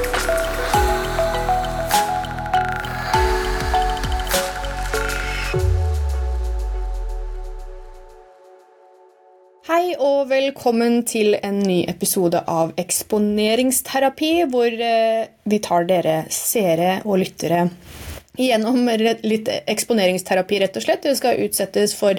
[0.00, 0.06] Hei
[10.00, 17.20] og velkommen til en ny episode av Eksponeringsterapi, hvor eh, vi tar dere seere og
[17.20, 17.66] lyttere
[18.40, 18.88] gjennom
[19.22, 21.04] litt eksponeringsterapi, rett og slett.
[21.04, 22.18] Det skal utsettes for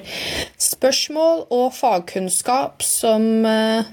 [0.62, 3.84] spørsmål og fagkunnskap som, eh,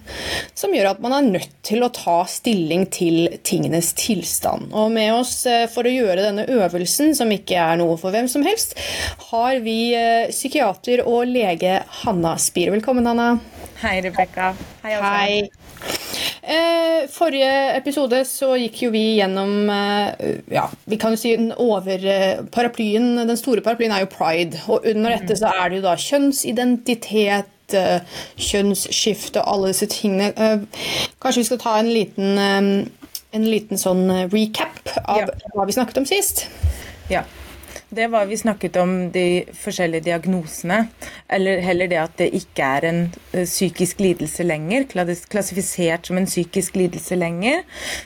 [0.55, 4.73] som, gjør at man er nødt til å ta stilling til tingenes tilstand.
[4.73, 8.29] Og med oss eh, for å gjøre denne øvelsen, som ikke er noe for hvem
[8.31, 8.77] som helst,
[9.31, 9.79] har vi
[10.31, 12.73] psykiater og lege Hanna Spier.
[12.75, 13.39] Velkommen, Hanna.
[13.79, 14.55] Hei, Rebekka.
[14.83, 15.41] Hei.
[15.43, 15.68] Eh,
[17.13, 22.05] forrige episode så gikk jo vi gjennom eh, Ja, vi kan jo si den over
[22.09, 24.61] eh, paraplyen Den store paraplyen er jo pride.
[24.69, 30.33] Og under dette så er det jo da kjønnsidentitet, eh, kjønnsskifte og alle disse tingene.
[30.37, 30.87] Eh,
[31.23, 35.29] kanskje vi skal ta en liten, eh, en liten sånn recap av ja.
[35.55, 36.47] hva vi snakket om sist?
[37.13, 37.25] Ja.
[37.91, 40.83] Det var vi snakket om de forskjellige diagnosene.
[41.29, 43.01] Eller heller det at det ikke er en
[43.33, 44.85] uh, psykisk lidelse lenger.
[45.33, 47.63] Klassifisert som en psykisk lidelse lenger.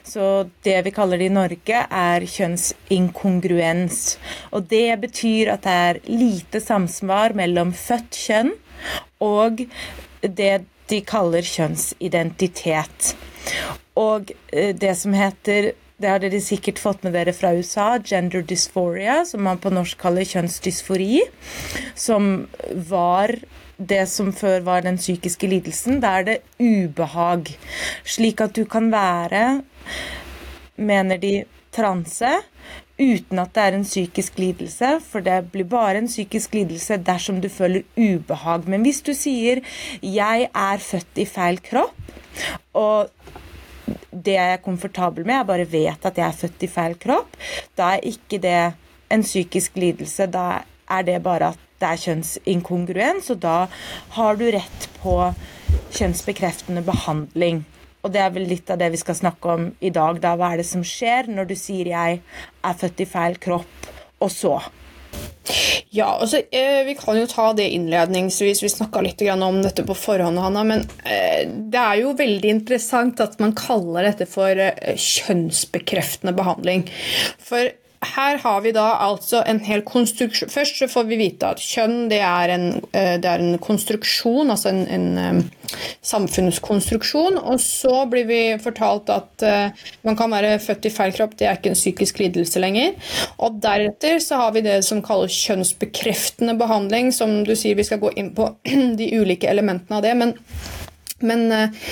[0.07, 4.05] Så det vi kaller det i Norge, er kjønnsinkongruens.
[4.55, 8.55] Og det betyr at det er lite samsvar mellom født kjønn
[9.23, 9.65] og
[10.23, 10.55] det
[10.91, 13.15] de kaller kjønnsidentitet.
[13.99, 15.73] Og uh, det som heter
[16.03, 17.97] det hadde de sikkert fått med dere fra USA.
[18.03, 21.23] Gender dysphoria, som man på norsk kaller kjønnsdysfori.
[21.95, 22.49] Som
[22.91, 23.37] var
[23.79, 26.01] det som før var den psykiske lidelsen.
[26.03, 27.55] Da er det ubehag.
[28.05, 29.63] Slik at du kan være,
[30.77, 31.37] mener de,
[31.73, 32.29] transe
[33.01, 37.41] uten at det er en psykisk lidelse, for det blir bare en psykisk lidelse dersom
[37.41, 38.69] du føler ubehag.
[38.69, 39.63] Men hvis du sier
[40.03, 42.13] 'jeg er født i feil kropp',
[42.75, 43.11] og
[44.11, 47.37] det jeg er komfortabel med, jeg bare vet at jeg er født i feil kropp,
[47.79, 48.61] da er ikke det
[49.13, 50.27] en psykisk lidelse.
[50.33, 53.57] Da er det bare at det er kjønnsinkongruens, og da
[54.17, 55.17] har du rett på
[55.93, 57.65] kjønnsbekreftende behandling.
[58.03, 60.19] Og det er vel litt av det vi skal snakke om i dag.
[60.23, 60.35] Da.
[60.39, 62.21] Hva er det som skjer når du sier 'jeg
[62.65, 63.91] er født i feil kropp',
[64.21, 64.61] og så?
[65.95, 68.63] Ja, altså, eh, Vi kan jo ta det innledningsvis.
[68.63, 70.65] Vi snakka litt om dette på forhånd, Hanna.
[70.65, 76.87] Men eh, det er jo veldig interessant at man kaller dette for eh, kjønnsbekreftende behandling.
[77.43, 77.69] For
[78.03, 82.09] her har vi da altså en hel konstruksjon Først så får vi vite at kjønn
[82.11, 87.39] det er en, eh, det er en konstruksjon, altså en, en, eh, samfunnskonstruksjon.
[87.39, 91.49] Og så blir vi fortalt at uh, man kan være født i feil kropp, det
[91.49, 92.93] er ikke en psykisk lidelse lenger.
[93.41, 98.03] Og deretter så har vi det som kalles kjønnsbekreftende behandling, som du sier vi skal
[98.03, 98.51] gå inn på
[99.01, 100.17] de ulike elementene av det.
[100.19, 100.37] men
[101.27, 101.83] men uh,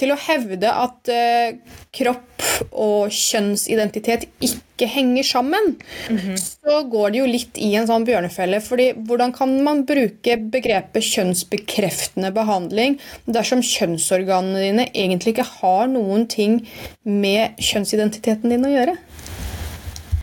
[0.00, 5.74] til å hevde at uh, kropp og kjønnsidentitet ikke henger sammen,
[6.08, 6.36] mm -hmm.
[6.36, 8.60] så går det jo litt i en sånn bjørnefelle.
[8.60, 16.26] fordi hvordan kan man bruke begrepet kjønnsbekreftende behandling dersom kjønnsorganene dine egentlig ikke har noen
[16.26, 16.68] ting
[17.02, 18.96] med kjønnsidentiteten din å gjøre?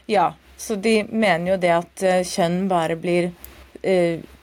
[0.07, 3.31] Ja, så de mener jo det at uh, kjønn bare blir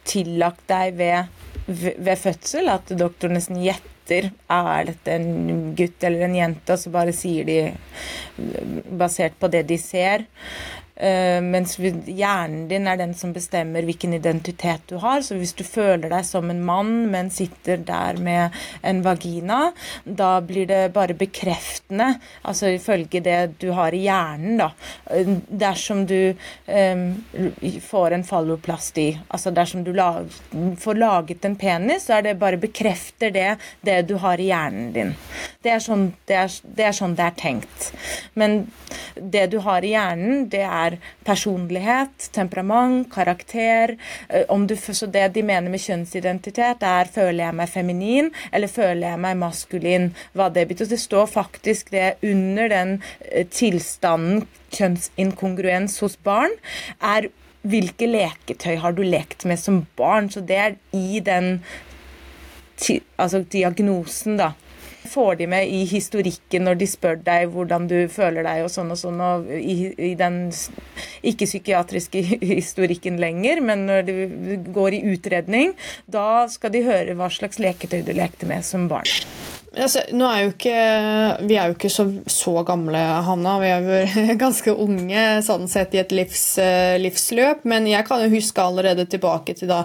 [0.05, 1.27] tillagt deg ved,
[1.67, 6.79] ved fødsel, at doktor nesten gjetter etter er dette en gutt eller en jente, og
[6.79, 7.75] så bare sier de
[9.01, 10.27] basert på det de ser.
[10.95, 15.25] Uh, mens hjernen din er den som bestemmer hvilken identitet du har.
[15.27, 19.73] Så hvis du føler deg som en mann, men sitter der med en vagina,
[20.05, 24.71] da blir det bare bekreftende, altså ifølge det du har i hjernen, da.
[25.11, 26.35] Uh, dersom du
[26.69, 27.07] um,
[27.83, 30.11] får en falloplasti, altså dersom du la
[30.81, 34.93] får laget en penis, så er det bare bekrefter det det du har i hjernen
[34.95, 35.15] din.
[35.63, 37.91] Det er sånn det er, det er, sånn det er tenkt.
[38.39, 38.67] Men
[39.17, 40.97] det du har i hjernen, det er er
[41.27, 43.97] personlighet, temperament, karakter.
[44.29, 48.73] Eh, om du, så det de mener med kjønnsidentitet, er føler jeg meg feminin eller
[48.73, 50.11] føler jeg meg maskulin.
[50.33, 50.91] Hva det betyr.
[50.91, 52.99] Det står faktisk det under den
[53.31, 54.45] eh, tilstanden
[54.75, 56.55] kjønnsinkongruens hos barn,
[57.01, 57.31] er
[57.65, 60.29] hvilke leketøy har du lekt med som barn.
[60.31, 61.59] Så det er i den
[63.17, 64.53] altså diagnosen, da
[65.15, 68.93] får de med i historikken når de spør deg hvordan du føler deg og sånn
[68.95, 70.49] og sånn, og i, i den
[71.25, 72.23] ikke-psykiatriske
[72.59, 74.17] historikken lenger, men når du
[74.75, 75.75] går i utredning,
[76.07, 79.11] da skal de høre hva slags leketøy du lekte med som barn.
[79.77, 80.79] Altså, nå er jo ikke,
[81.49, 83.57] Vi er jo ikke så, så gamle, Hanna.
[83.63, 87.65] Vi er jo ganske unge sånn sett i et livs, eh, livsløp.
[87.71, 89.83] Men jeg kan jo huske allerede tilbake til da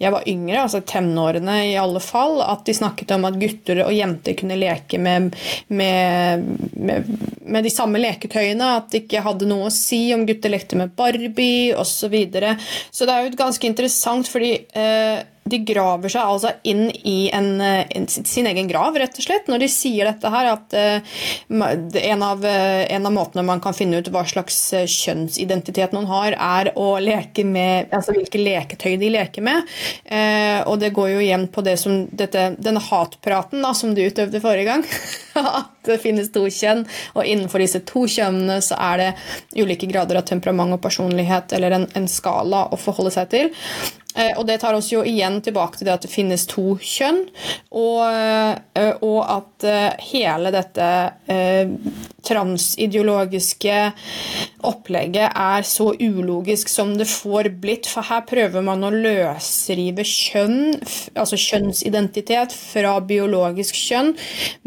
[0.00, 3.94] jeg var yngre, altså tenårene i alle fall, at de snakket om at gutter og
[3.96, 5.32] jenter kunne leke med,
[5.72, 6.46] med,
[6.76, 7.10] med,
[7.42, 8.74] med de samme leketøyene.
[8.82, 12.00] At det ikke hadde noe å si om gutter lekte med Barbie osv.
[12.02, 12.56] Så, videre.
[12.90, 17.60] så det er jo ganske interessant, fordi eh, de graver seg altså inn i en,
[17.60, 21.16] eh, en, sin egen grav, rett og slett, når de sier dette her, at uh,
[21.50, 26.36] en, av, uh, en, av, måtene man kan finne ut hva slags kjønnsidentitet noen har,
[26.36, 29.66] er å leke med Altså hvilke leketøy de leker med.
[30.68, 34.40] Og det går jo igjen på det som dette, denne hatpraten da, som du utøvde
[34.42, 34.84] forrige gang.
[35.88, 36.84] det finnes to kjønn,
[37.16, 39.10] og innenfor disse to kjønnene så er det
[39.62, 43.52] ulike grader av temperament og personlighet, eller en, en skala å forholde seg til.
[44.14, 47.22] Eh, og det tar oss jo igjen tilbake til det at det finnes to kjønn,
[47.70, 50.88] og, eh, og at eh, hele dette
[52.22, 53.76] transideologiske
[54.68, 57.88] opplegget er så ulogisk som det får blitt.
[57.90, 60.76] For her prøver man å løsrive kjønn,
[61.16, 64.12] altså kjønnsidentitet, fra biologisk kjønn,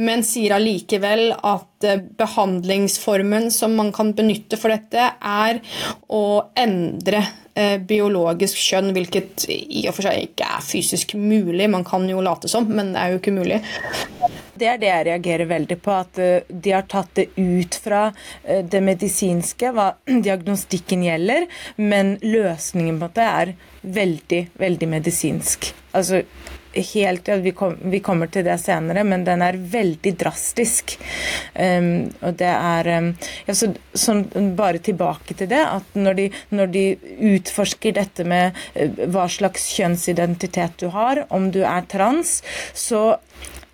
[0.02, 1.88] men sier allikevel at
[2.20, 5.62] behandlingsformen som man kan benytte for dette, er
[6.10, 6.26] å
[6.58, 7.26] endre
[7.56, 11.70] Eh, biologisk kjønn, hvilket i og for seg ikke er fysisk mulig.
[11.72, 13.62] Man kan jo late som, men det er jo ikke mulig.
[14.60, 18.02] Det er det jeg reagerer veldig på, at eh, de har tatt det ut fra
[18.44, 19.94] eh, det medisinske, hva
[20.28, 21.48] diagnostikken gjelder,
[21.80, 23.56] men løsningen på det er
[24.02, 25.72] veldig, veldig medisinsk.
[25.96, 26.26] Altså,
[26.76, 30.96] helt vi, kom, vi, kommer til det senere, men den er veldig drastisk.
[31.54, 33.12] Um, og det er um,
[33.48, 34.18] ja, så, så,
[34.56, 36.86] Bare tilbake til det, at når de, når de
[37.36, 42.40] utforsker dette med uh, hva slags kjønnsidentitet du har, om du er trans,
[42.74, 43.16] så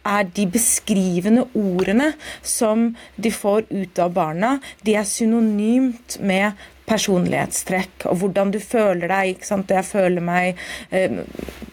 [0.07, 2.11] er de beskrivende ordene
[2.41, 2.89] som
[3.21, 4.55] de får ut av barna,
[4.85, 6.57] de er synonymt med
[6.89, 9.35] personlighetstrekk og hvordan du føler deg.
[9.35, 9.71] ikke sant?
[9.71, 11.21] Jeg føler meg eh,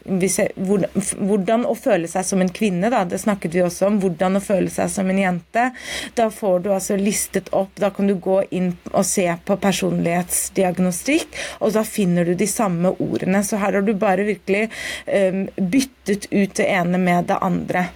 [0.08, 3.98] jeg, hvordan, hvordan, å føle seg som en kvinne, da, det snakket vi også om.
[4.02, 5.68] Hvordan å føle seg som en jente.
[6.18, 11.36] Da får du altså listet opp, da kan du gå inn og se på personlighetsdiagnostikk,
[11.64, 13.42] og da finner du de samme ordene.
[13.44, 14.68] Så her har du bare virkelig
[15.06, 17.88] eh, byttet ut det ene med det andre.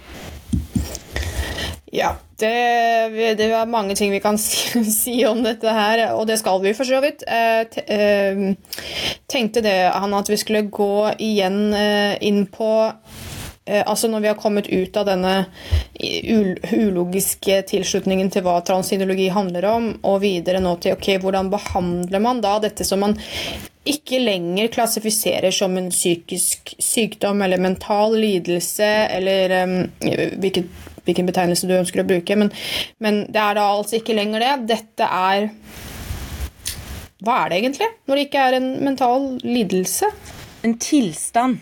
[1.93, 2.49] Ja, det,
[3.37, 6.73] det, er mange ting vi kan si, si, om dette her, og det skal vi
[6.73, 7.21] for så vidt.
[7.27, 8.87] Jeg eh,
[9.29, 14.31] tenkte det, han at vi skulle gå igjen eh, inn på eh, Altså når vi
[14.31, 15.35] har kommet ut av denne
[16.73, 22.41] ulogiske tilslutningen til hva transideologi handler om, og videre nå til ok, hvordan behandler man
[22.41, 23.13] da dette som man
[23.85, 28.89] ikke lenger klassifiserer som en psykisk sykdom eller mental lidelse,
[29.19, 29.77] eller um,
[30.39, 30.71] hvilket
[31.07, 32.51] hvilken betegnelse du ønsker å bruke, men,
[33.03, 34.53] men det er da altså ikke lenger det.
[34.73, 35.49] Dette er
[37.23, 40.11] Hva er det egentlig, når det ikke er en mental lidelse?
[40.63, 41.59] En tilstand.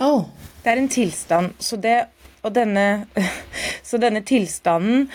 [0.00, 0.26] Oh.
[0.64, 1.56] Det er en tilstand.
[1.60, 1.98] Så det
[2.44, 3.06] og denne,
[3.88, 5.06] så denne tilstanden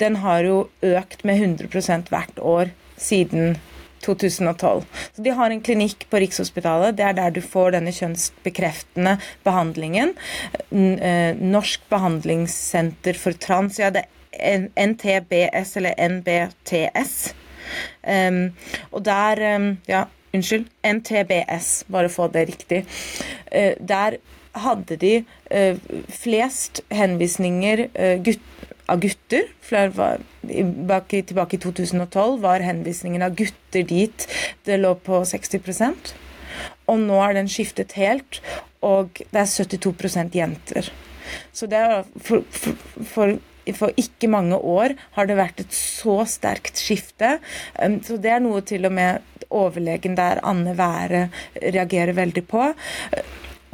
[0.00, 3.54] den har jo økt med 100% hvert år siden
[4.04, 4.84] 2012.
[5.16, 6.96] Så De har en klinikk på Rikshospitalet.
[6.98, 9.16] Det er der du får denne kjønnsbekreftende
[9.46, 10.14] behandlingen.
[10.70, 13.80] Eh, Norsk behandlingssenter for trans.
[13.80, 17.34] Ja, det er NTBS eller NBTS.
[18.04, 18.52] Um,
[18.92, 20.04] og der um, Ja,
[20.34, 20.66] unnskyld.
[20.84, 22.84] NTBS, bare få det riktig.
[23.48, 24.18] Uh, der
[24.54, 25.14] hadde de
[25.50, 25.78] uh,
[26.08, 28.42] flest henvisninger uh, gutt,
[28.90, 29.48] av gutter.
[29.70, 30.20] Var,
[31.10, 34.28] tilbake i 2012 var henvisningen av gutter dit
[34.64, 36.12] det lå på 60%
[36.92, 38.42] Og nå er den skiftet helt,
[38.84, 40.92] og det er 72% jenter.
[41.56, 43.36] Så det er for, for, for
[43.72, 47.38] for ikke mange år har det vært et så sterkt skifte.
[47.80, 51.28] Um, så det er noe til og med overlegen der, Anne Være,
[51.62, 52.66] reagerer veldig på.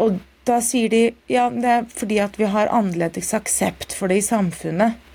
[0.01, 4.21] Og da sier de ja, det er fordi at vi har annerledes aksept for det
[4.21, 5.10] i samfunnet.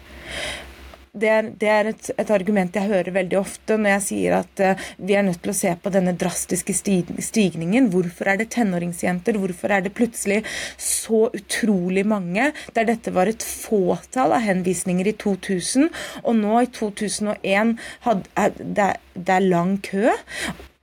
[1.16, 4.62] Det er, det er et, et, argument jeg hører veldig ofte når jeg sier at
[4.66, 7.88] uh, vi er nødt til å se på denne drastiske stig, stigningen.
[7.94, 9.40] Hvorfor er det tenåringsjenter?
[9.40, 10.42] Hvorfor er det plutselig
[10.76, 12.50] så utrolig mange?
[12.76, 15.88] Der dette var et fåtall av henvisninger i 2000,
[16.26, 20.10] og nå i 2001 had, er, det, det er lang kø.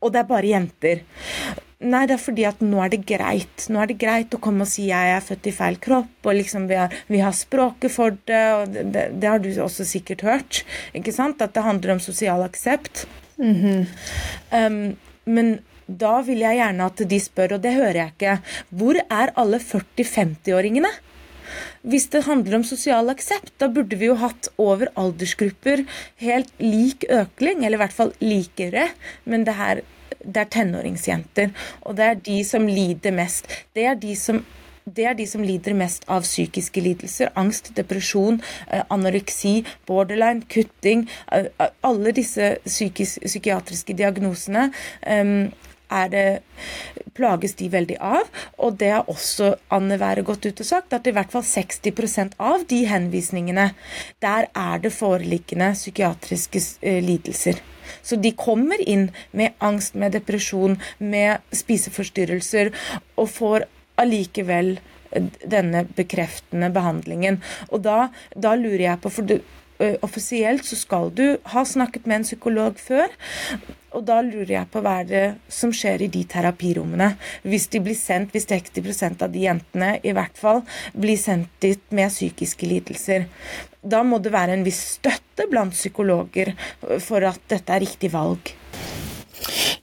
[0.00, 1.04] Og det er bare jenter.
[1.82, 3.66] Nei, det er fordi at nå er det greit.
[3.72, 6.38] Nå er det greit å komme og si jeg er født i feil kropp, og
[6.38, 9.86] liksom vi har, vi har språket for det, og det, det, det, har du også
[9.88, 10.62] sikkert hørt.
[10.96, 11.42] Ikke sant?
[11.42, 13.06] At det handler om sosial aksept.
[13.38, 13.86] Mm -hmm.
[14.50, 18.38] um, men da vil jeg gjerne at de spør, og det hører jeg ikke,
[18.70, 20.92] hvor er alle 40-50-åringene?
[21.82, 25.84] hvis det handler om sosial aksept, da burde vi jo hatt over aldersgrupper
[26.22, 28.88] helt lik økning, eller i hvert fall likere,
[29.24, 29.82] men det her
[30.24, 31.52] det er tenåringsjenter,
[31.82, 33.48] og det er de som lider mest.
[33.74, 34.42] Det er de som
[34.84, 37.30] det er de som lider mest av psykiske lidelser.
[37.38, 41.08] Angst, depresjon, eh, anoreksi, borderline, kutting.
[41.30, 41.46] Eh,
[41.82, 44.72] alle disse psykiatriske diagnosene
[45.06, 45.52] um,
[46.10, 46.40] det,
[47.14, 48.26] plages de veldig av.
[48.58, 52.34] Og det har også Anne Være gått ut og sagt, at i hvert fall 60%
[52.40, 53.70] av de henvisningene,
[54.22, 56.64] der er det foreliggende psykiatriske
[57.06, 57.62] lidelser.
[58.02, 62.72] Så de kommer inn med angst, med depresjon, med spiseforstyrrelser,
[63.16, 63.66] og får
[64.00, 64.76] allikevel
[65.44, 67.40] denne bekreftende behandlingen.
[67.70, 69.38] Og da, da lurer jeg på, for du,
[70.04, 73.12] offisielt så skal du ha snakket med en psykolog før.
[73.92, 77.12] Og da lurer jeg på hva er det som skjer i de terapirommene.
[77.44, 80.62] Hvis de blir sendt, hvis 60% av de jentene i hvert fall
[80.96, 83.28] blir sendt dit med psykiske lidelser.
[83.82, 86.54] Da må det være en viss støtte blant psykologer
[87.02, 88.54] for at dette er riktig valg.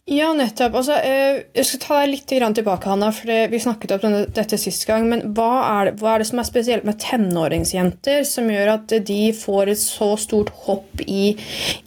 [0.09, 0.73] Ja, nettopp.
[0.73, 4.87] Altså, eh, jeg skal ta deg litt tilbake, Hanna, for vi snakket om dette sist
[4.89, 5.05] gang.
[5.11, 8.95] Men hva er, det, hva er, det, som er spesielt med tenåringsjenter som gjør at
[9.05, 11.35] de får et så stort hopp i,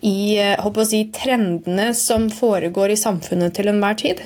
[0.06, 4.22] i eh, si, trendene som foregår i samfunnet til enhver tid?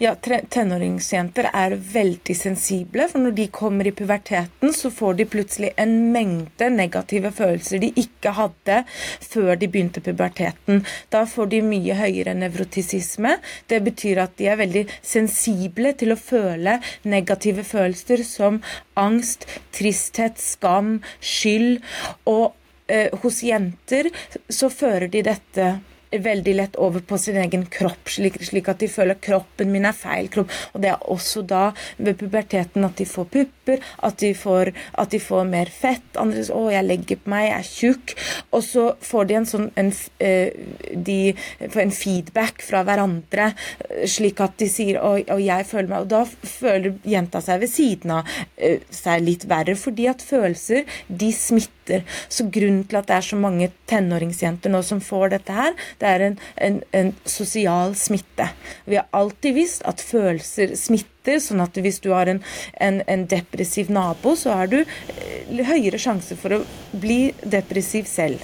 [0.00, 5.74] Ja, tenåringsjenter er veldig sensible, for når de kommer i puberteten, så får de plutselig
[5.82, 8.78] en mengde negative følelser de ikke hadde
[9.20, 10.80] før de begynte puberteten.
[11.12, 13.34] Da får de mye høyere nevrotisisme.
[13.68, 18.62] Det betyr at de er veldig sensible til å føle negative følelser som
[18.96, 19.44] angst,
[19.76, 21.84] tristhet, skam, skyld.
[22.24, 22.56] Og
[22.88, 24.08] eh, hos jenter
[24.48, 25.70] så fører de dette
[26.10, 29.96] veldig lett over på sin egen kropp, slik, slik, at de føler kroppen min er
[29.96, 30.50] feil kropp.
[30.74, 35.14] Og det er også da ved puberteten at de får pupper, at de får, at
[35.14, 36.06] de får mer fett.
[36.18, 38.16] Andre sier 'Å, jeg legger på meg, jeg er tjukk'.
[38.52, 40.50] Og så får de en sånn en, eh,
[40.94, 41.34] de
[41.68, 43.54] får en feedback fra hverandre,
[43.90, 47.68] eh, slik at de sier og jeg føler meg' Og da føler jenta seg ved
[47.68, 48.26] siden av
[48.56, 51.79] eh, seg litt verre, fordi at følelser, de smitter.
[52.28, 56.10] Så grunnen til at det er så mange tenåringsjenter nå som får dette her, det
[56.10, 58.50] er en, en, en sosial smitte.
[58.88, 62.42] Vi har alltid visst at følelser smitter, sånn at hvis du har en,
[62.80, 66.64] en, en depressiv nabo, så har du eh, høyere sjanse for å
[67.02, 68.42] bli depressiv selv.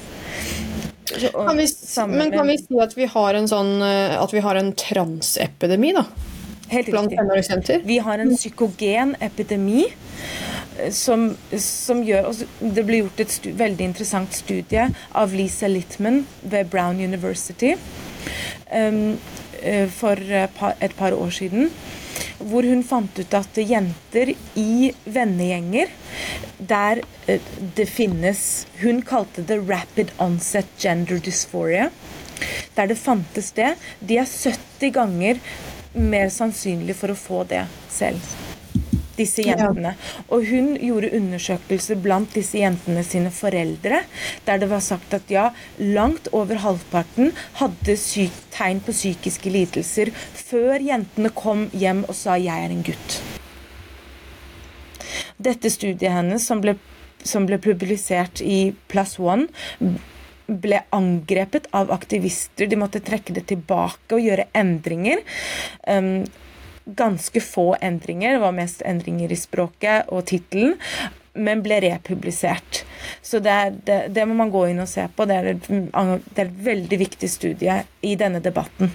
[1.06, 1.66] Så, kan vi,
[2.12, 5.94] men kan vi si at vi har en sånn eh, at vi har en transepidemi,
[5.96, 6.04] da?
[6.68, 7.82] Helt riktig.
[7.86, 9.86] Vi har en psykogen epidemi
[10.90, 11.28] som,
[11.58, 17.00] som, gjør Det ble gjort et stu, veldig interessant studie av Lisa Littman ved Brown
[17.00, 17.74] University
[18.70, 19.16] um,
[19.96, 21.70] for et par år siden.
[22.38, 25.92] Hvor hun fant ut at jenter i vennegjenger
[26.58, 27.40] der eh,
[27.76, 31.90] det finnes Hun kalte det 'rapid onset gender dysphoria'.
[32.76, 33.74] Der det fantes det.
[34.00, 35.40] De er 70 ganger
[35.94, 38.45] mer sannsynlig for å få det selv
[39.16, 39.94] disse jentene.
[40.30, 44.02] Og hun gjorde undersøkelser blant disse jentene sine foreldre,
[44.46, 47.96] der det var sagt at ja, langt over halvparten hadde
[48.56, 53.20] tegn på psykiske lidelser før jentene kom hjem og sa 'jeg er en gutt'.
[55.36, 56.76] Dette studiet hennes, som ble,
[57.22, 59.48] som ble publisert i Plus One,
[60.46, 62.66] ble angrepet av aktivister.
[62.66, 65.22] De måtte trekke det tilbake og gjøre endringer.
[65.86, 66.24] Um,
[66.86, 68.32] ganske få endringer.
[68.32, 70.76] Det var mest endringer i språket og tittelen,
[71.36, 72.84] men ble republisert.
[73.22, 75.26] Så det, det, det, må man gå inn og se på.
[75.28, 78.92] Det er, et, det er et veldig viktig studie i denne debatten.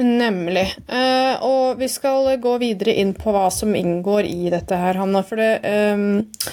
[0.00, 0.64] Nemlig.
[0.88, 5.22] Eh, og vi skal gå videre inn på hva som inngår i dette her, Hanna.
[5.26, 6.46] For det eh,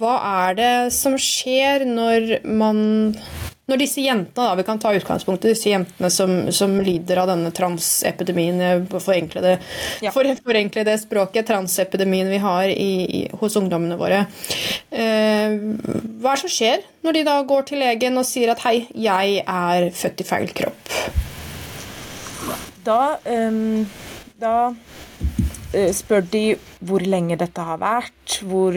[0.00, 0.14] Hva
[0.48, 2.78] er det som skjer når man
[3.66, 7.50] når disse jentene, da, vi kan ta utgangspunktet, disse jentene som, som lider av denne
[7.54, 9.54] transepidemien, forenkle det,
[10.06, 10.12] ja.
[10.14, 14.22] for, forenkle det språket, transepidemien vi har i, i, hos ungdommene våre
[14.90, 18.62] eh, Hva er det som skjer når de da går til legen og sier at
[18.62, 20.94] 'hei, jeg er født i feil kropp'?
[22.86, 23.82] Da, um,
[24.38, 24.56] da
[25.72, 26.44] spør de
[26.86, 28.74] hvor lenge dette har vært, hvor,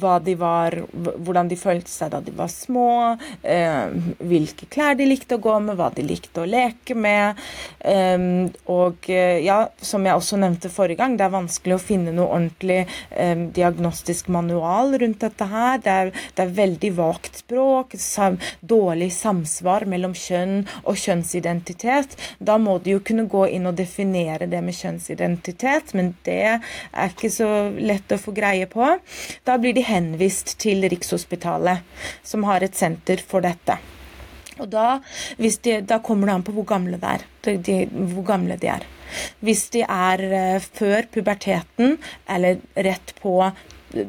[0.00, 3.92] hva de var, hvordan de følte seg da de var små, eh,
[4.24, 7.40] hvilke klær de likte å gå med, hva de likte å leke med.
[7.80, 8.26] Eh,
[8.72, 12.80] og ja, som jeg også nevnte forrige gang, det er vanskelig å finne noe ordentlig
[13.10, 15.78] eh, diagnostisk manual rundt dette her.
[15.84, 17.98] Det er, det er veldig vagt språk,
[18.60, 22.16] dårlig samsvar mellom kjønn og kjønnsidentitet.
[22.38, 27.10] Da må de jo kunne gå inn og definere det med kjønnsidentitet, men det er
[27.10, 28.86] ikke så lett å få greie på.
[29.46, 31.84] Da blir de henvist til Rikshospitalet,
[32.26, 33.78] som har et senter for dette.
[34.62, 35.00] Og da,
[35.38, 37.78] de, da kommer det an på hvor gamle, er, de,
[38.14, 38.84] hvor gamle de er.
[39.44, 41.98] Hvis de er uh, før puberteten
[42.30, 43.38] eller rett på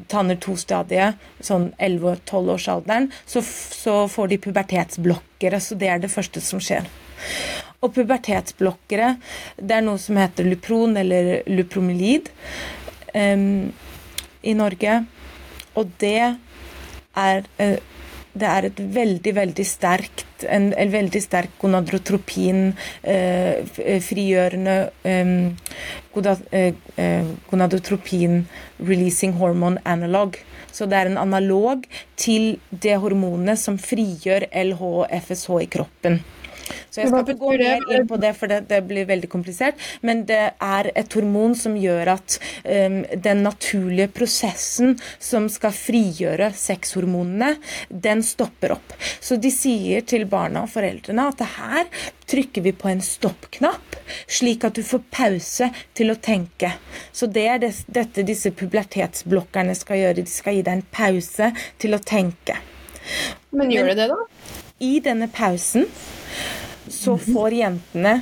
[0.10, 5.60] tanner to-stadiet, sånn 11-12-årsalderen, så, så får de pubertetsblokkere.
[5.62, 6.88] Så det er det første som skjer.
[7.86, 9.16] Og pubertetsblokkere,
[9.62, 12.32] det er noe som heter Lupron eller Lupromylid
[13.14, 13.68] um,
[14.42, 15.04] i Norge.
[15.78, 17.78] Og det er uh,
[18.36, 24.76] det er et veldig, veldig sterkt en, en veldig sterk gonadrotropin eh, eh frigjørende
[25.08, 25.54] eh,
[26.52, 28.42] eh, gonadotropin
[28.80, 30.36] releasing hormone analog.
[30.72, 31.86] Så det er en analog
[32.20, 36.20] til det hormonet som frigjør LH og FSH i kroppen.
[36.90, 39.80] Så jeg skal ikke gå mer inn på det, for det, det, blir veldig komplisert.
[40.06, 46.52] Men det er et hormon som gjør at um, den naturlige prosessen som skal frigjøre
[46.56, 47.56] sexhormonene,
[47.90, 48.96] den stopper opp.
[49.20, 51.90] Så de sier til barna og foreldrene at det her
[52.26, 56.72] trykker vi på en stoppknapp, slik at du får pause til å tenke.
[57.12, 60.22] Så det er det, dette disse pubertetsblokkerne skal gjøre.
[60.24, 62.58] De skal gi deg en pause til å tenke.
[63.56, 64.54] Men gjør det det, da?
[64.84, 65.86] I denne pausen
[66.88, 68.22] så får jentene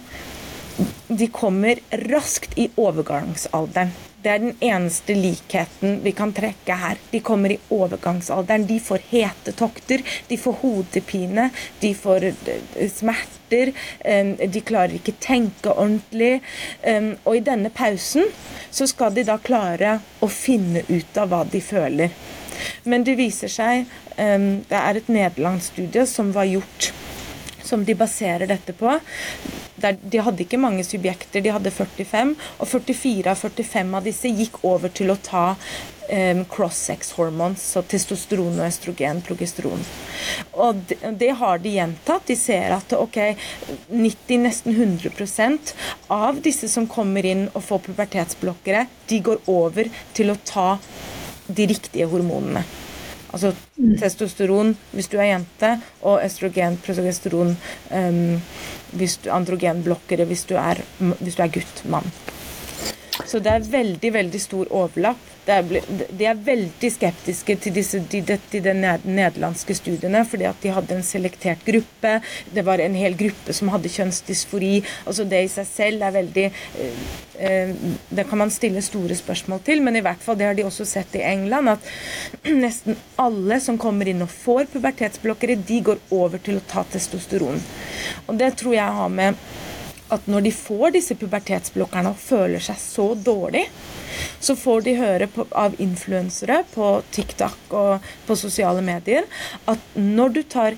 [1.08, 3.92] De kommer raskt i overgangsalderen.
[4.24, 7.00] Det er den eneste likheten vi kan trekke her.
[7.12, 8.64] De kommer i overgangsalderen.
[8.70, 11.50] De får hetetokter, de får hodepine,
[11.82, 13.74] de får eh, smerter.
[14.48, 16.40] De klarer ikke tenke ordentlig.
[17.26, 18.32] Og i denne pausen
[18.72, 22.16] så skal de da klare å finne ut av hva de føler.
[22.88, 26.92] Men det viser seg Det er et nederlandsstudie som var gjort
[27.74, 29.00] som de baserer dette på.
[29.82, 32.36] de hadde ikke mange subjekter, de hadde 45.
[32.62, 37.82] Og 44 av 45 av disse gikk over til å ta um, cross-sex hormones, så
[37.82, 39.82] testosteron og østrogen, progesteron.
[40.54, 42.28] Og det, det, har de gjentatt.
[42.30, 43.20] De ser at ok,
[43.90, 45.74] 90, nesten 100%
[46.14, 50.70] av disse som kommer inn og får pubertetsblokkere, de går over til å ta
[51.50, 52.64] de riktige hormonene.
[53.34, 53.96] Altså mm.
[54.02, 55.72] testosteron hvis du er jente,
[56.06, 57.56] og estrogen, progesteron
[57.90, 58.42] um,
[58.94, 60.84] hvis du, androgenblokkere hvis du er,
[61.20, 62.14] hvis du er gutt, mann.
[63.14, 68.38] Så det er veldig, veldig stor overlapp de er veldig skeptiske til, disse, de, de,
[68.64, 72.14] de nederlandske studiene, fordi at de hadde en selektert gruppe.
[72.54, 74.78] Det var en hel gruppe som hadde kjønnsdysfori.
[75.06, 77.02] altså Det i seg selv er veldig eh,
[77.40, 77.74] eh,
[78.10, 80.88] Det kan man stille store spørsmål til, men i hvert fall det har de også
[80.88, 81.92] sett i England, at
[82.64, 87.60] nesten alle som kommer inn og får pubertetsblokkere, de går over til å ta testosteron.
[88.30, 89.44] Og det tror jeg har med
[90.14, 93.66] at når de får disse pubertetsblokkerne og føler seg så dårlig,
[94.44, 99.26] så får de høre på, av influensere på TikTok og på sosiale medier
[99.70, 100.78] at når du tar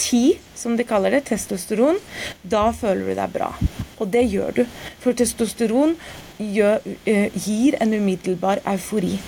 [0.00, 2.00] ti, som de kaller det, testosteron,
[2.42, 3.52] da føler du deg bra.
[4.00, 4.64] Og det gjør du.
[5.02, 5.94] For testosteron
[6.40, 9.18] gjør, uh, gir en umiddelbar eufori.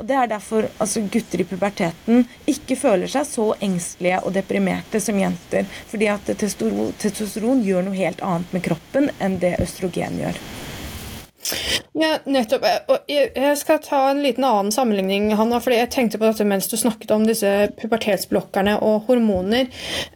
[0.00, 5.00] Og Det er derfor altså, gutter i puberteten ikke føler seg så engstelige og deprimerte
[5.00, 5.68] som jenter.
[5.90, 10.40] Fordi at testosteron, testosteron gjør noe helt annet med kroppen enn det østrogen gjør.
[11.96, 12.64] Ja, nettopp.
[13.08, 15.58] Jeg skal ta en liten annen sammenligning, Hanna.
[15.60, 17.48] fordi Jeg tenkte på dette mens du snakket om disse
[17.80, 19.66] pubertetsblokkerne og hormoner.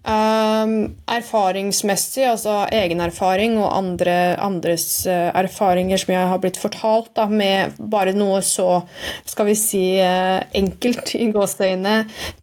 [0.04, 7.10] Um, erfaringsmessig, altså egen erfaring og andre, andres uh, erfaringer som jeg har blitt fortalt,
[7.16, 8.84] da, med bare noe så
[9.26, 11.96] skal vi si uh, enkelt i gåseøyne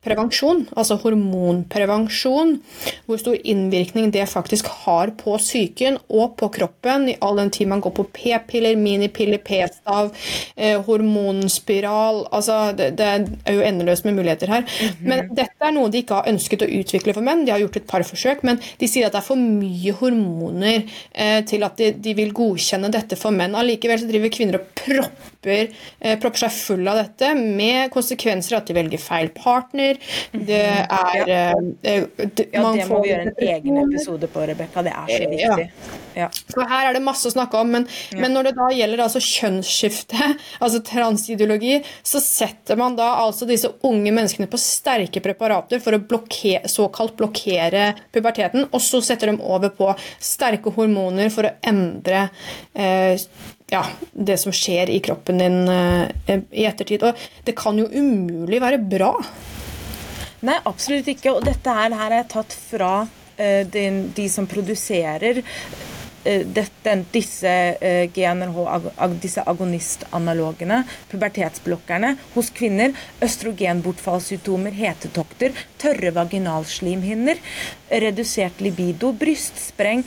[0.04, 2.58] prevensjon, altså hormonprevensjon,
[3.06, 7.70] hvor stor innvirkning det faktisk har på psyken og på kroppen, i all den tid
[7.72, 10.12] man går på p-piller, minipiller p-stav,
[10.56, 13.08] eh, hormonspiral altså det, det,
[13.46, 14.62] er jo endeløst med muligheter her.
[14.62, 15.08] Mm -hmm.
[15.08, 17.46] Men dette er noe de ikke har ønsket å utvikle for menn.
[17.46, 20.84] De har gjort et par forsøk, men de sier at det er for mye hormoner
[21.12, 23.56] eh, til at de, de, vil godkjenne dette for menn.
[23.56, 28.68] Allikevel så driver kvinner og propper, eh, propper seg full av dette, med konsekvenser at
[28.68, 29.98] de velger feil partner.
[30.32, 30.86] Det mhm.
[31.02, 31.54] er ja.
[31.82, 34.84] Eh, det, ja, det må vi gjøre en egen episode på, Rebekka.
[34.86, 35.70] Det er så viktig.
[36.16, 36.28] Ja.
[36.52, 39.22] For her er det masse å snakke om, men, men når det da gjelder altså
[39.24, 40.32] kjønnsskifte,
[40.64, 46.02] altså transideologi, så setter man da altså disse unge menneskene på sterke preparater for å
[46.02, 49.90] blokkere, såkalt blokkere puberteten, og så setter de over på
[50.22, 52.28] sterke hormoner for å endre
[52.74, 53.18] eh,
[53.72, 57.06] ja, det som skjer i kroppen din eh, i ettertid.
[57.08, 59.14] Og det kan jo umulig være bra.
[60.48, 61.38] Nei, absolutt ikke.
[61.38, 63.06] Og dette her, her er tatt fra
[63.38, 65.40] eh, de, de som produserer
[66.24, 77.40] eh, dette, disse eh, GNRH, ag, disse agonistanalogene, pubertetsblokkerne, hos kvinner, østrogenbortfallssymptomer, hetetokter, tørre vaginalslimhinner,
[78.02, 80.04] redusert libido, brystspreng,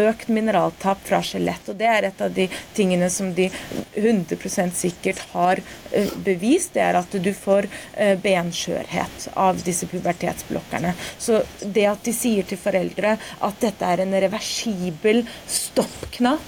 [0.00, 1.68] økt mineraltap fra skjelett.
[1.70, 3.48] Og det er et av de tingene som de
[3.94, 5.60] 100 sikkert har
[5.92, 10.94] eh, bevist, det er at du får eh, benskjørhet av disse pubertetsblokkerne.
[11.18, 16.42] Så det at de sier til foreldre at dette er en reversibel stoppknapp,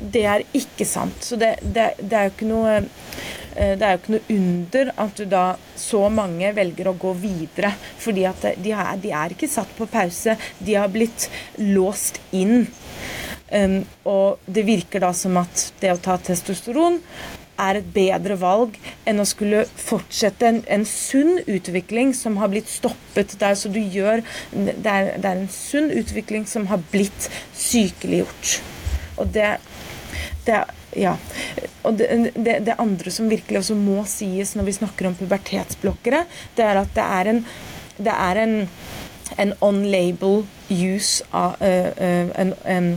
[0.00, 1.20] det er ikke sant.
[1.24, 2.76] Så det, det, det er jo ikke noe
[3.54, 5.44] det er jo ikke noe under at du da
[5.78, 7.72] så mange velger å gå videre.
[7.98, 10.36] fordi at de er, de er ikke satt på pause.
[10.58, 12.68] De har blitt låst inn.
[13.50, 17.00] Um, og det virker da som at det å ta testosteron
[17.60, 18.76] er et bedre valg
[19.08, 23.56] enn å skulle fortsette en, en sunn utvikling som har blitt stoppet der.
[23.58, 28.60] Så du gjør det er, det er en sunn utvikling som har blitt sykeliggjort.
[29.20, 29.56] Og det,
[30.46, 30.62] det
[30.96, 31.16] ja.
[31.82, 36.24] Og det, det, det, andre som virkelig også må sies når vi snakker om pubertetsblokkere,
[36.56, 37.44] det er at det er en,
[38.00, 38.56] det er en,
[39.38, 42.92] en on-label use av uh, uh, en, en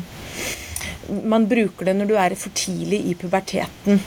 [1.23, 3.99] man bruker det når du er for tidlig i puberteten.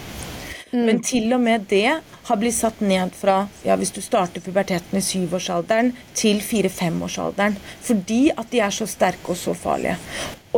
[0.73, 0.85] Mm.
[0.85, 4.99] Men til og med det har blitt satt ned fra ja, hvis du starter puberteten
[4.99, 7.57] i syvårsalderen til fire-femårsalderen.
[7.87, 9.97] Fordi at de er så sterke og så farlige.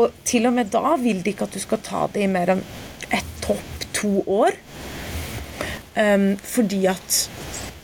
[0.00, 2.54] Og til og med da vil de ikke at du skal ta det i mer
[2.54, 2.64] enn
[3.10, 4.56] ett topp to år.
[5.98, 7.30] Um, fordi at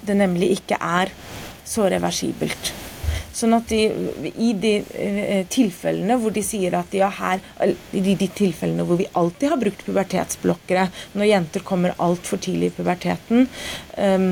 [0.06, 1.10] det nemlig ikke er
[1.64, 2.74] så reversibelt.
[3.44, 7.42] Sånn at de, i de eh, tilfellene hvor de sier at ja, her,
[7.92, 12.74] i de tilfellene hvor vi alltid har brukt pubertetsblokkere, når jenter kommer altfor tidlig i
[12.78, 13.44] puberteten,
[14.00, 14.30] um,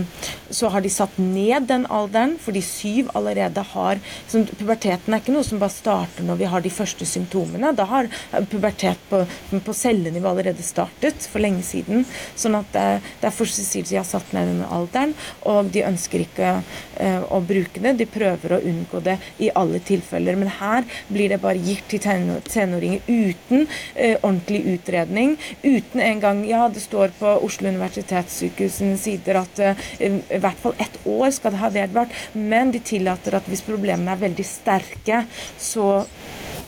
[0.48, 5.34] så har de satt ned den alderen, fordi syv allerede har så Puberteten er ikke
[5.34, 7.72] noe som bare starter når vi har de første symptomene.
[7.76, 8.08] Da har
[8.50, 9.22] pubertet på,
[9.52, 12.06] på cellenivå allerede startet for lenge siden.
[12.36, 12.86] sånn at det,
[13.22, 15.14] Derfor sier de at de har satt ned den alderen,
[15.48, 16.54] og de ønsker ikke
[17.02, 17.94] å bruke det.
[17.98, 20.38] De prøver å unngå det i alle tilfeller.
[20.38, 25.36] Men her blir det bare gitt til tenåringer uten eh, ordentlig utredning.
[25.62, 30.98] Uten engang Ja, det står på Oslo universitetssykehus sider at eh, i hvert fall ett
[31.06, 32.14] år skal det ha vedvart.
[32.32, 35.24] Men de tillater at hvis problemene er veldig sterke,
[35.58, 36.04] så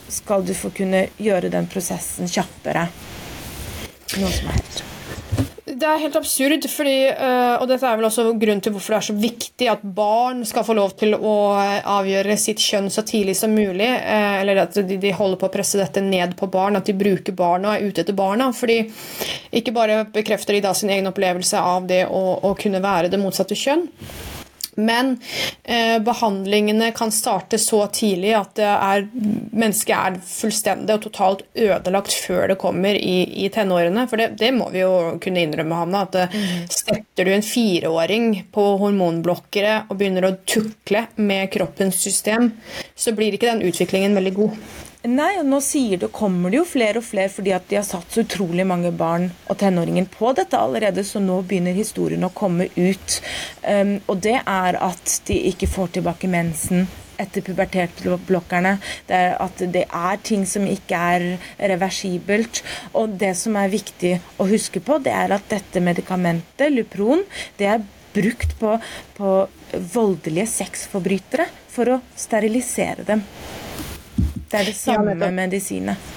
[0.09, 2.87] skal du få kunne gjøre den prosessen kjappere.
[4.15, 4.94] Noe som er helt
[5.65, 8.97] det er helt absurd, fordi, uh, og dette er vel også grunnen til hvorfor det
[8.99, 13.33] er så viktig at barn skal få lov til å avgjøre sitt kjønn så tidlig
[13.39, 13.87] som mulig.
[13.89, 17.33] Uh, eller at de, holder på å presse dette ned på barn, at de bruker
[17.33, 18.51] barna og er ute etter barna.
[18.53, 18.77] fordi
[19.57, 23.21] ikke bare bekrefter de da sin egen opplevelse av det å, å kunne være det
[23.21, 23.87] motsatte kjønn,
[24.75, 25.15] men
[25.63, 32.49] eh, behandlingene kan starte så tidlig at er, mennesket er fullstendig og totalt ødelagt før
[32.51, 34.07] det kommer i, i tenårene.
[34.11, 36.05] For det, det, må vi jo kunne innrømme, Hanna.
[36.07, 36.65] At mm.
[36.71, 42.51] setter du en fireåring på hormonblokkere og begynner å tukle med kroppens system,
[42.95, 44.59] så blir ikke den utviklingen veldig god.
[45.05, 47.85] Nei, og nå sier det, kommer det jo flere og flere fordi at de har
[47.85, 52.33] satt så utrolig mange barn og tenåringer på dette allerede, så nå begynner historien å
[52.33, 53.17] komme ut.
[53.61, 56.87] Um, og det er at de ikke får tilbake mensen
[57.21, 58.73] etter pubertetblokkerne.
[59.07, 61.27] Det er at det er ting som ikke er
[61.73, 62.63] reversibelt.
[62.97, 67.23] Og det som er viktig å huske på, det er at dette medikamentet, Lupron,
[67.59, 68.77] det er brukt på,
[69.19, 69.37] på
[69.93, 73.23] voldelige sexforbrytere for å sterilisere dem.
[74.55, 76.13] Det er det samme ja, medisinet.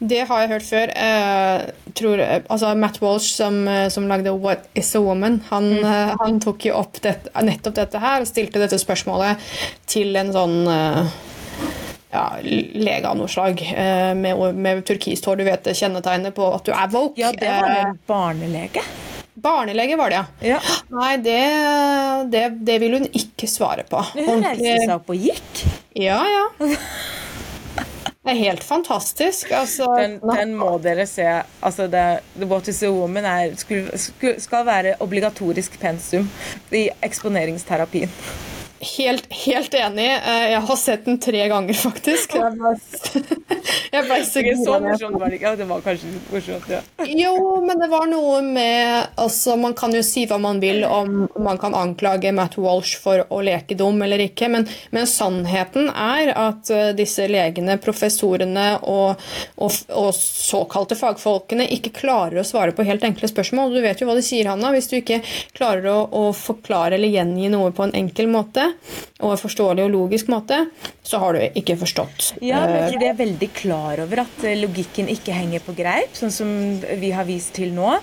[0.00, 0.92] Det har jeg hørt før.
[0.92, 6.16] Jeg tror, altså Matt Walsh, som, som, lagde 'What is a Woman', han, mm.
[6.20, 9.40] han tok jo opp det, nettopp dette her og stilte dette spørsmålet
[9.86, 10.56] til en sånn
[12.10, 13.62] ja, lege av noe slag
[14.18, 15.40] med, med turkist hår.
[15.40, 17.20] Du vet kjennetegnet på at du er woke.
[17.20, 18.84] Ja, det var en barnelege.
[19.40, 20.58] Barnelege var det, ja.
[20.58, 20.58] ja.
[20.92, 21.40] Nei, det,
[22.32, 24.02] det, det, vil hun ikke svare på.
[24.18, 25.64] Hun reiste seg opp og gikk?
[25.96, 26.44] Ja, ja.
[28.20, 29.48] Det er helt fantastisk.
[29.56, 31.24] Altså, den, den, må dere se.
[31.64, 33.88] Altså, det, The What is a Woman er, skal,
[34.38, 36.28] skal være obligatorisk pensum
[36.76, 38.12] i eksponeringsterapien.
[38.80, 40.06] Helt, helt, enig.
[40.26, 42.32] Eh, jeg har sett den tre ganger, faktisk.
[42.32, 45.52] Jeg ble, så, morsomt var det ikke.
[45.60, 46.80] Det var kanskje morsomt, ja.
[47.04, 51.26] Jo, men det var noe med altså, Man kan jo si hva man vil om
[51.44, 54.64] man kan anklage Matt Walsh for å leke dum eller ikke, men,
[54.96, 59.20] men sannheten er at uh, disse legene, professorene og,
[59.60, 63.76] og, og, såkalte fagfolkene ikke klarer å svare på helt enkle spørsmål.
[63.76, 64.72] Du vet jo hva de sier, Hanna.
[64.72, 65.20] Hvis du ikke
[65.52, 68.69] klarer å, å forklare eller gjengi noe på en enkel måte,
[69.20, 70.62] og en forståelig og logisk måte,
[71.04, 72.30] så har du ikke forstått.
[72.44, 75.74] Ja, men jeg tror de er veldig klar over at eh, logikken ikke henger på
[75.78, 76.52] greip, sånn som
[77.02, 77.96] vi har vist til nå.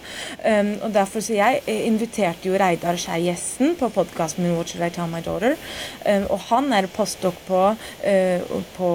[0.43, 4.73] Um, og Derfor så jeg eh, inviterte jo Reidar Skei Gjessen på podkasten min 'What
[4.73, 5.57] Should I Tell My Daughter'.
[6.05, 8.91] Um, og han er postdok på, uh, på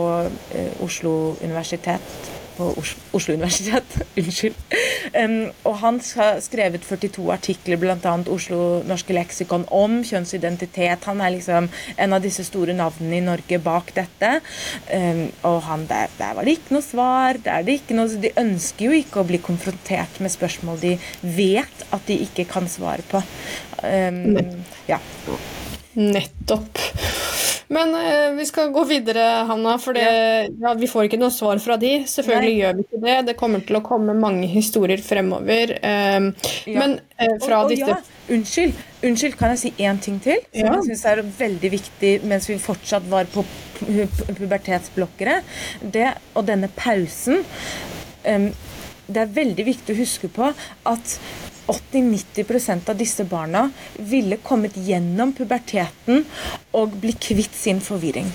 [0.83, 2.85] Oslo universitet på
[3.17, 3.97] Oslo universitet.
[4.21, 4.59] Unnskyld.
[5.13, 8.15] Um, og han har skrevet 42 artikler, bl.a.
[8.33, 11.09] Oslo norske leksikon, om kjønnsidentitet.
[11.11, 14.35] Han er liksom en av disse store navnene i Norge bak dette.
[14.93, 17.41] Um, og han, der, der, var det ikke noe svar.
[17.43, 21.87] Der det ikke noe, de ønsker jo ikke å bli konfrontert med spørsmål de vet
[21.93, 23.23] at de ikke kan svare på.
[23.83, 24.39] Um,
[24.91, 25.01] ja.
[25.99, 26.81] Nettopp.
[27.73, 30.05] Men uh, vi skal gå videre, Hanna, for det,
[30.61, 31.93] ja, vi får ikke noe svar fra de.
[32.09, 32.59] Selvfølgelig Nei.
[32.61, 33.19] gjør vi ikke det.
[33.31, 35.77] Det kommer til å komme mange historier fremover.
[35.81, 36.33] Um,
[36.69, 36.83] ja.
[36.83, 38.01] Men uh, fra og, og, disse ja,
[38.33, 40.39] Unnskyld, unnskyld, kan jeg si én ting til?
[40.55, 43.43] Som jeg syns er veldig viktig mens vi fortsatt var på
[43.83, 45.41] pubertetsblokkere.
[45.83, 46.07] Det,
[46.39, 47.43] og denne pausen.
[48.29, 48.53] Um,
[49.09, 51.17] det er veldig viktig å huske på at
[51.67, 56.25] 80-90% av disse barna ville kommet gjennom puberteten
[56.73, 58.29] og bli kvitt sin forvirring.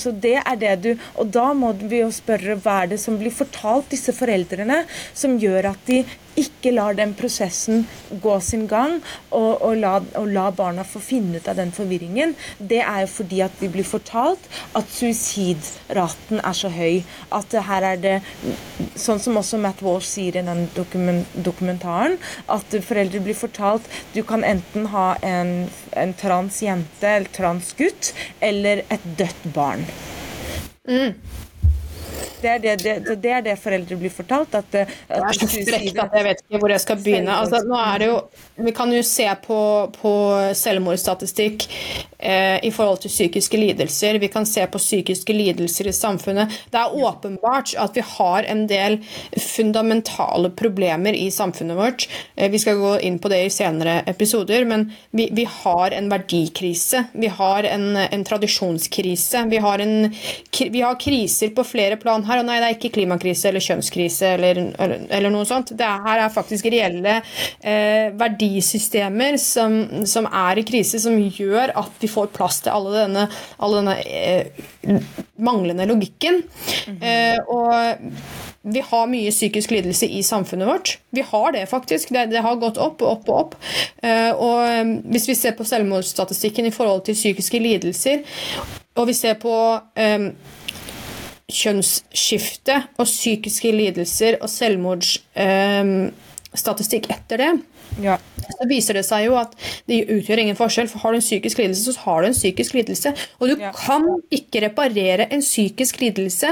[0.00, 3.18] Så det er det du Og da må vi jo spørre hva er det som
[3.20, 4.84] blir fortalt disse foreldrene,
[5.14, 6.02] som gjør at de
[6.38, 7.84] ikke lar den prosessen
[8.22, 8.98] gå sin gang,
[9.30, 13.10] og, og, la, og, la, barna få finne ut av den forvirringen, det er jo
[13.12, 14.46] fordi at de blir fortalt
[14.78, 17.02] at suicidraten er så høy.
[17.34, 18.16] At her er det,
[18.94, 22.18] sånn som også Matt Walsh sier i den dokumentaren,
[22.50, 25.54] at foreldre blir fortalt du kan enten ha en,
[25.98, 29.89] en trans jente eller trans gutt, eller et dødt barn.
[30.86, 31.14] Mm.
[32.40, 34.54] Det er det, det, det er det, foreldre blir fortalt.
[34.56, 37.36] At, at det er så frekt at jeg vet ikke hvor jeg skal begynne.
[37.36, 38.16] Altså, nå er det jo,
[38.66, 39.60] vi kan jo se på,
[39.96, 40.14] på
[40.56, 41.66] selvmordsstatistikk
[42.18, 44.18] eh, i forhold til psykiske lidelser.
[44.22, 46.56] Vi kan se på psykiske lidelser i samfunnet.
[46.72, 48.98] Det er åpenbart at vi har en del
[49.36, 52.08] fundamentale problemer i samfunnet vårt.
[52.36, 56.10] Eh, vi skal gå inn på det i senere episoder, men vi, vi har en
[56.12, 57.04] verdikrise.
[57.12, 59.44] Vi har en, en tradisjonskrise.
[59.50, 60.10] Vi har, en,
[60.72, 62.42] vi har kriser på flere plan her.
[62.42, 65.74] Og nei, det er ikke klimakrise eller kjønnskrise eller, eller, eller noe sånt.
[65.78, 72.02] Det her er faktisk reelle eh, verdisystemer som, som, er i krise, som gjør at
[72.02, 73.26] vi får plass til alle denne,
[73.60, 75.02] alle denne eh,
[75.40, 76.42] manglende logikken.
[76.42, 77.04] Mm -hmm.
[77.04, 78.12] eh, og
[78.62, 80.98] vi har mye psykisk lidelse i samfunnet vårt.
[81.10, 82.08] Vi har det, faktisk.
[82.12, 83.54] Det, det har gått opp og opp og opp.
[84.04, 88.20] Uh, og um, hvis vi ser på selvmordsstatistikken i forhold til psykiske lidelser,
[89.00, 90.26] og vi ser på um,
[91.54, 97.52] kjønnsskifte og psykiske lidelser og selvmordsstatistikk eh, etter det,
[97.98, 98.18] ja.
[98.46, 99.54] så viser det seg jo at
[99.90, 100.88] det utgjør ingen forskjell.
[100.90, 103.08] For har du en psykisk lidelse, så har du en psykisk lidelse.
[103.40, 103.72] Og du ja.
[103.76, 106.50] kan ikke reparere en psykisk lidelse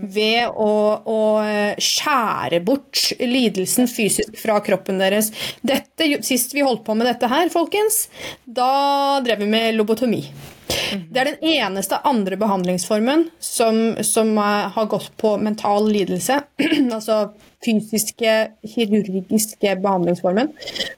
[0.00, 0.72] ved å,
[1.04, 1.18] å,
[1.80, 5.26] skjære bort lidelsen fysisk fra kroppen deres.
[5.66, 8.06] Dette, sist vi holdt på med dette her, folkens,
[8.44, 10.24] da drev vi med lobotomi.
[11.10, 16.40] Det er den eneste andre behandlingsformen som, som har gått på mental lidelse.
[16.96, 17.32] altså
[17.64, 18.34] fysiske,
[18.74, 20.52] kirurgiske behandlingsformen.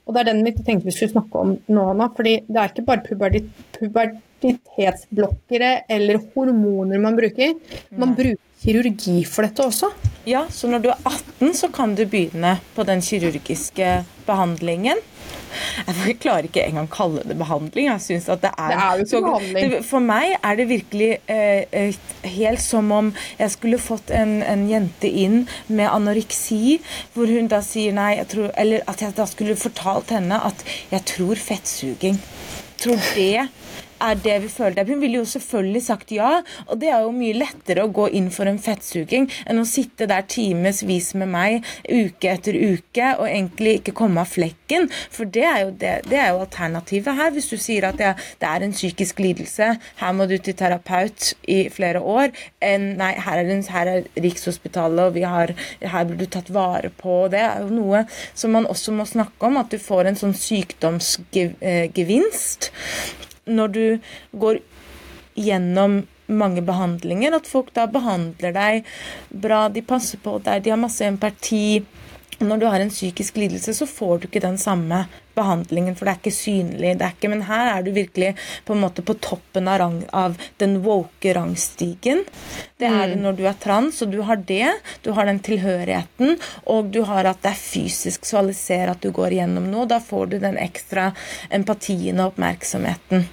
[0.06, 2.10] Og det er den vi tenkte vi skulle snakke om nå, Anna.
[2.16, 7.54] fordi det er ikke bare pubertit pubertitetsblokkere eller hormoner man bruker.
[7.90, 9.90] Man bruker kirurgi for dette også.
[10.28, 15.00] Ja, så når du er 18, så kan du begynne på den kirurgiske behandlingen.
[15.86, 17.88] Jeg klarer ikke engang kalle det behandling.
[17.88, 19.76] Jeg synes at det er, det er jo ikke behandling.
[19.88, 21.98] For meg er det virkelig eh,
[22.36, 26.78] helt som om jeg skulle fått en, en, jente inn med anoreksi,
[27.14, 31.04] hvor hun da sier nei, tror, eller at jeg da skulle fortalt henne at jeg
[31.14, 32.20] tror fettsuging.
[32.82, 33.48] Tror det
[34.02, 34.86] er det vi føler.
[34.88, 36.32] Hun ville jo selvfølgelig sagt ja,
[36.66, 40.06] og det er jo mye lettere å gå inn for en fettsuging enn å sitte
[40.10, 41.52] der timevis med meg
[41.88, 44.84] uke etter uke og egentlig ikke komme av flekken.
[45.12, 47.30] For det er jo, det, det er jo alternativet her.
[47.34, 48.10] Hvis du sier at det,
[48.42, 49.66] det, er en psykisk lidelse,
[50.02, 52.28] her må du til terapeut i flere år,
[52.64, 55.48] enn nei, her er, her er Rikshospitalet, og har,
[55.94, 57.12] her blir du tatt vare på.
[57.32, 57.98] Det er jo noe
[58.34, 62.60] som man også må snakke om, at du får en sånn sykdomsgevinst
[63.46, 63.84] når du
[64.32, 64.60] går
[65.34, 66.02] gjennom
[66.32, 68.88] mange behandlinger, at folk da behandler deg
[69.28, 71.82] bra, de passer på deg, de har masse empati.
[72.42, 76.12] Når du har en psykisk lidelse, så får du ikke den samme behandlingen, for det
[76.12, 76.96] er ikke synlig.
[77.00, 78.34] Det er ikke, men her er du virkelig
[78.66, 82.24] på en måte på toppen av, rang, av den woke rangstigen.
[82.76, 83.22] Det er det mm.
[83.24, 84.74] når du er trans, og du har det.
[85.06, 86.36] Du har den tilhørigheten,
[86.68, 89.86] og du har at det er fysisk visualisere at du går igjennom noe.
[89.86, 91.12] Da får du den ekstra
[91.50, 93.26] empatien og oppmerksomheten.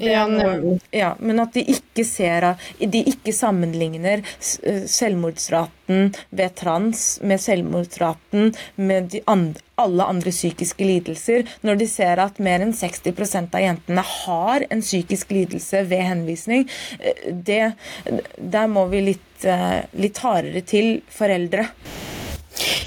[0.00, 2.46] Ja, noe, ja, men at de ikke ser
[2.78, 4.22] De ikke sammenligner
[4.62, 12.22] eh, selvmordsraten ved trans med selvmordsraten med andre, alle andre psykiske lidelser, når de ser
[12.22, 16.66] at mer enn 60% av jentene har en psykisk lidelse ved henvisning.
[17.00, 17.74] Eh, det,
[18.38, 21.68] der må vi litt, eh, litt hardere til foreldre.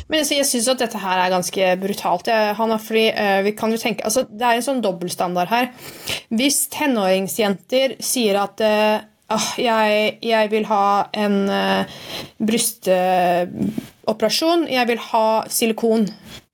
[0.07, 2.27] Men jeg syns at dette her er ganske brutalt.
[2.57, 5.65] Hanna, fordi uh, vi kan jo tenke, altså, Det er en sånn dobbeltstandard her.
[6.31, 8.97] Hvis tenåringsjenter sier at uh,
[9.59, 10.87] jeg, jeg, vil ha
[11.19, 11.83] en uh,
[12.39, 16.05] brystoperasjon, jeg vil ha silikon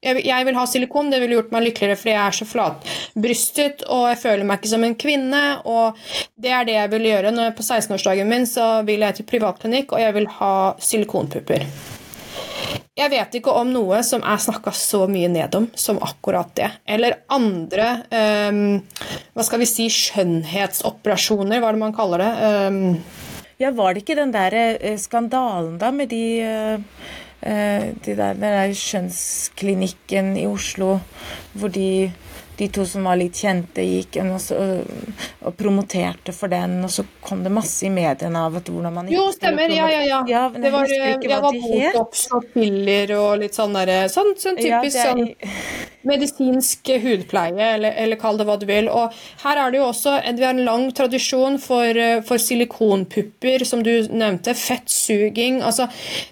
[0.03, 3.85] jeg, jeg vil ha silikon, det ville gjort meg lykkeligere fordi jeg er så flatbrystet
[3.87, 5.43] og jeg føler meg ikke som en kvinne.
[5.63, 5.99] og
[6.35, 7.31] Det er det jeg vil gjøre.
[7.31, 10.55] Når jeg, på 16-årsdagen min så vil jeg til privatklinikk, og jeg vil ha
[10.91, 11.67] silikonpupper.
[12.93, 16.69] Jeg vet ikke om noe som er snakka så mye ned om som akkurat det.
[16.85, 18.77] Eller andre um,
[19.33, 22.31] hva skal vi si, skjønnhetsoperasjoner, hva er det man kaller det?
[22.69, 22.77] Um,
[23.57, 27.09] ja, var det ikke den der uh, skandalen da med de, uh,
[28.05, 30.99] de der, der skjønnsklinikken i Oslo
[31.57, 32.11] hvor de
[32.57, 34.57] de to som var litt kjente, gikk og, så,
[35.41, 39.09] og, promoterte for den, og så kom det masse i mediene av at hvordan man
[39.11, 39.73] Jo, stemmer.
[39.73, 40.19] Ja, ja, ja.
[40.29, 44.99] ja det var, det var botox og piller og litt sånn derre sånn, sånn, typisk
[44.99, 45.33] ja, er...
[45.33, 48.89] sånn medisinsk hudpleie, eller, eller, kall det hva du vil.
[48.91, 49.13] Og
[49.45, 53.91] her er det jo også Vi har en lang tradisjon for, for silikonpupper, som du
[54.11, 54.55] nevnte.
[54.57, 55.61] Fettsuging.
[55.63, 55.87] Altså,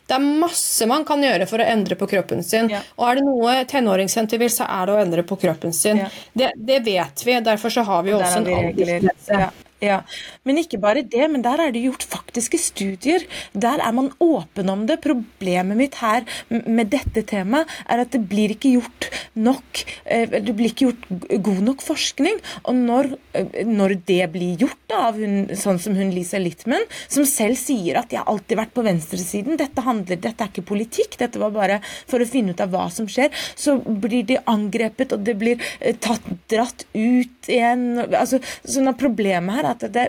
[0.08, 2.70] det er masse man kan gjøre for å endre på kroppen sin.
[2.72, 2.84] Ja.
[3.00, 6.04] Og er det noe tenåringsjenter vil, så er det å endre på kroppen sin.
[6.04, 6.11] Ja.
[6.34, 7.40] Det, det, vet vi.
[7.40, 9.34] Derfor så har vi også en aldersgrense.
[9.34, 9.50] Ja.
[9.82, 10.04] Ja,
[10.46, 13.24] Men ikke bare det, men der er det gjort faktiske studier.
[13.58, 15.00] Der er man åpen om det.
[15.02, 20.54] Problemet mitt her med dette temaet er at det blir ikke gjort nok eh, Det
[20.54, 21.08] blir ikke gjort
[21.48, 22.38] god nok forskning.
[22.70, 26.86] Og når, eh, når det blir gjort da, av hun, sånn som hun Lisa Littman,
[27.10, 30.68] som selv sier at 'jeg har alltid vært på venstresiden', dette, handler, dette er ikke
[30.68, 34.38] politikk, dette var bare for å finne ut av hva som skjer, så blir de
[34.46, 37.98] angrepet, og det blir eh, tatt, dratt ut igjen.
[38.14, 40.08] Altså, sånn at Problemet her at det,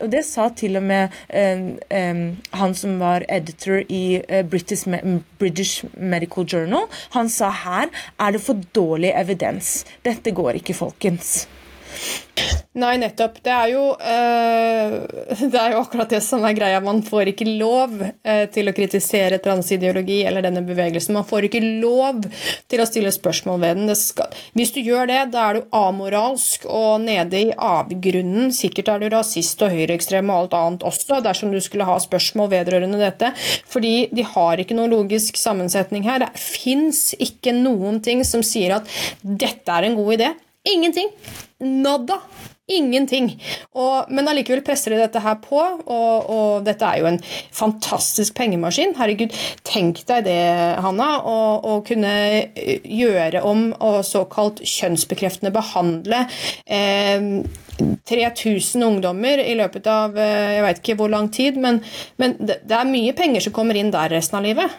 [0.00, 2.22] og det sa til og med um, um,
[2.60, 4.88] han som var editor i uh, British,
[5.38, 6.88] British, Medical Journal.
[7.16, 9.84] Han sa her er det for dårlig evidens.
[10.04, 11.46] Dette går ikke, folkens.
[12.76, 13.38] Nei, nettopp.
[13.40, 14.96] Det er, jo, uh,
[15.52, 16.82] det er jo akkurat det som er greia.
[16.84, 21.16] Man får ikke lov uh, til å kritisere transideologi eller denne bevegelsen.
[21.16, 22.26] Man får ikke lov
[22.68, 23.94] til å stille spørsmål ved den.
[23.96, 28.52] Skal, hvis du gjør det, da er du amoralsk og nede i avgrunnen.
[28.52, 32.52] Sikkert er du rasist og høyreekstrem og alt annet også, dersom du skulle ha spørsmål
[32.58, 33.32] vedrørende dette.
[33.72, 36.26] Fordi de har ikke noen logisk sammensetning her.
[36.26, 40.36] Det fins ikke noen ting som sier at dette er en god idé.
[40.72, 41.10] Ingenting.
[41.58, 42.20] Nada.
[42.66, 43.28] Ingenting.
[43.78, 45.84] Og, men allikevel presser de dette her på, og,
[46.26, 47.20] og, dette er jo en
[47.54, 48.96] fantastisk pengemaskin.
[48.98, 50.40] Herregud, tenk deg det,
[50.82, 52.10] Hanna, å, kunne
[52.82, 56.24] gjøre om og såkalt kjønnsbekreftende behandle
[56.66, 57.44] eh,
[58.10, 61.78] 3000 ungdommer i løpet av eh, jeg vet ikke hvor lang tid, men,
[62.18, 64.74] men det er mye penger som kommer inn der resten av livet.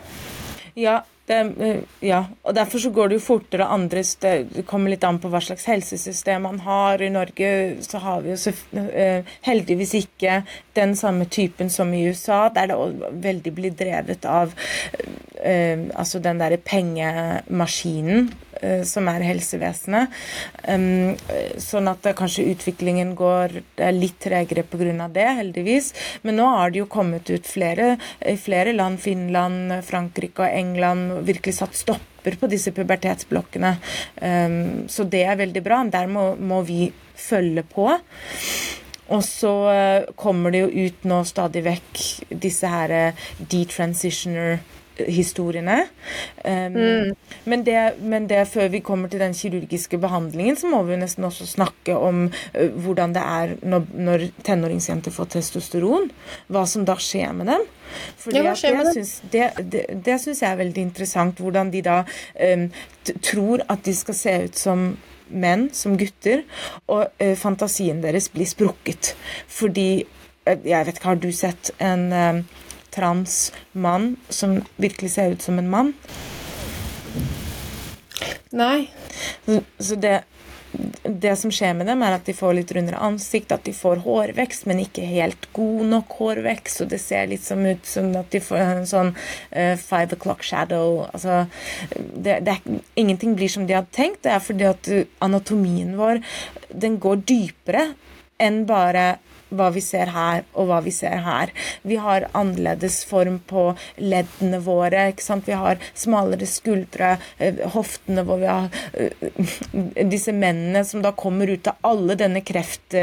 [0.75, 5.03] Ja, det, eh, ja, og derfor så går det jo fortere andre Det kommer litt
[5.03, 7.01] an på hva slags helsesystem man har.
[7.01, 7.49] I Norge
[7.83, 12.67] så har vi jo så, uh, heldigvis ikke den samme typen som i USA, der
[12.67, 12.77] det
[13.27, 20.13] veldig blir drevet av uh, altså den derre pengemaskinen Eh, som er helsevesenet.
[21.61, 23.53] Sånn at kanskje utviklingen går
[23.93, 25.07] litt tregere pga.
[25.13, 25.93] det, heldigvis.
[26.23, 31.16] Men nå har det jo kommet ut flere i flere land, Finland, Frankrike og England,
[31.25, 33.73] virkelig satt stopper på disse pubertetsblokkene.
[34.91, 35.77] Så det er veldig bra.
[35.93, 37.87] Der må, må vi følge på.
[39.13, 42.01] Og så eh, kommer det jo ut nå stadig vekk
[42.43, 44.59] disse her eh, detransitioner
[45.05, 45.77] historiene.
[46.43, 47.15] Um, mm.
[47.43, 51.27] men, det, men, det, før vi kommer til den kirurgiske behandlingen, så må vi nesten
[51.27, 56.09] også snakke om uh, hvordan det er når, når tenåringsjenter får testosteron.
[56.51, 57.65] Hva som da skjer med dem.
[58.19, 61.41] Fordi ja, skjer med det, syns, det, det, det syns jeg er veldig interessant.
[61.43, 62.67] Hvordan de da um,
[63.21, 64.89] tror at de skal se ut som
[65.27, 66.45] menn, som gutter,
[66.87, 69.13] og uh, fantasien deres blir sprukket.
[69.51, 72.07] Fordi uh, Jeg vet ikke, har du sett en
[72.97, 73.37] trans
[73.71, 75.93] mann som virkelig ser ut som en mann.
[78.57, 78.89] Nei.
[79.79, 80.21] Så det,
[81.03, 84.03] det som skjer med dem, er at de får litt rundere ansikt, at de får
[84.05, 86.83] hårvekst, men ikke helt god nok hårvekst.
[86.83, 90.45] Og det ser litt som ut som at de får en sånn uh, five o'clock
[90.47, 91.05] shadow.
[91.11, 91.45] Altså,
[91.93, 94.23] det, det er, ingenting blir som de hadde tenkt.
[94.25, 94.91] Det er fordi at
[95.23, 96.21] anatomien vår
[96.71, 97.89] den går dypere
[98.43, 99.17] enn bare
[99.49, 101.51] hva vi ser her, og hva vi ser her.
[101.87, 105.09] Vi har annerledes form på leddene våre.
[105.11, 105.47] ikke sant?
[105.47, 109.43] Vi har smalere skuldre, eh, hoftene hvor vi har uh,
[110.13, 112.95] disse mennene som da kommer ut av alle denne kreft,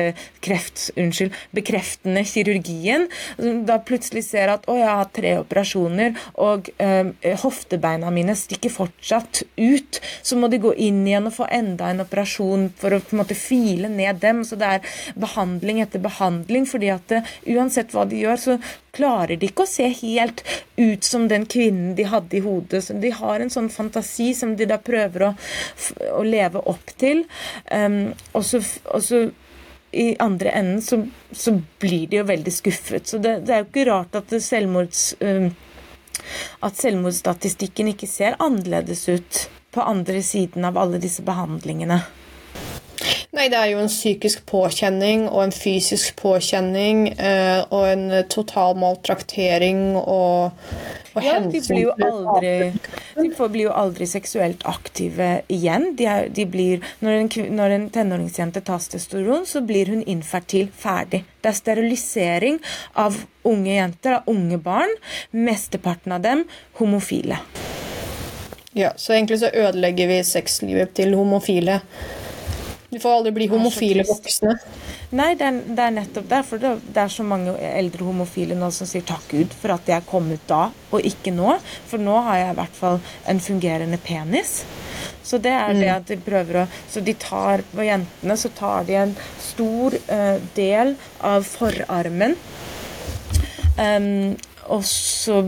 [0.45, 3.09] kreft unnskyld, bekreftende kirurgien.
[3.39, 7.11] Da plutselig ser at å, jeg har tre operasjoner, og uh,
[7.45, 10.01] hoftebeina mine stikker fortsatt ut.
[10.23, 13.23] Så må de gå inn igjen og få enda en operasjon for å på en
[13.23, 14.43] måte file ned dem.
[14.47, 18.59] Så det er behandling etter behandling behandling, fordi at uh, uansett hva de gjør, så
[18.95, 20.43] klarer de ikke å se helt
[20.76, 22.85] ut som den kvinnen de hadde i hodet.
[22.85, 25.32] Så de har en sånn fantasi som de da prøver å,
[26.14, 27.24] å leve opp til.
[27.70, 28.62] Um, og så,
[28.93, 29.26] og så
[29.95, 33.07] i andre enden så, så, blir de jo veldig skuffet.
[33.07, 35.14] Så det, det er jo ikke rart at selvmords...
[35.20, 35.53] Um,
[36.64, 39.41] at selvmordsstatistikken ikke ser annerledes ut
[39.74, 41.99] på andre siden av alle disse behandlingene.
[43.35, 48.76] Nei, det er jo en psykisk påkjenning og en fysisk påkjenning eh, og en total
[48.78, 50.55] maltraktering og,
[51.14, 52.53] og ja, de blir jo aldri
[53.18, 55.91] De blir jo aldri seksuelt aktive igjen.
[55.99, 60.70] De er, de blir, når, en, når en tenåringsjente tas testosteron, så blir hun infertil
[60.70, 61.24] ferdig.
[61.43, 62.59] Det er sterilisering
[62.99, 64.95] av unge jenter, av unge barn.
[65.35, 66.47] Mesteparten av dem
[66.78, 67.43] homofile.
[68.74, 71.80] Ja, så egentlig så ødelegger vi sexlivet til homofile.
[72.95, 74.55] De får aldri bli homofile voksne.
[75.19, 78.71] Nei, det er, det er nettopp derfor det, det, er så mange eldre homofile nå
[78.75, 81.57] som sier takk Gud for at jeg kom ut da, og ikke nå.
[81.91, 84.61] For nå har jeg i hvert fall en fungerende penis.
[85.25, 85.95] Så det er det mm.
[85.97, 90.39] at de prøver å Så de tar på jentene så tar de en stor uh,
[90.55, 92.37] del av forarmen.
[93.75, 94.37] Um,
[94.71, 95.41] og så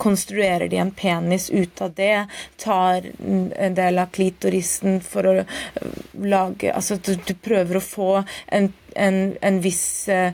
[0.00, 2.26] konstruerer de en penis ut av det,
[2.56, 8.10] tar en del av klitorisen for å øh, lage Altså du, du prøver å få
[8.46, 10.32] en, en, en viss uh,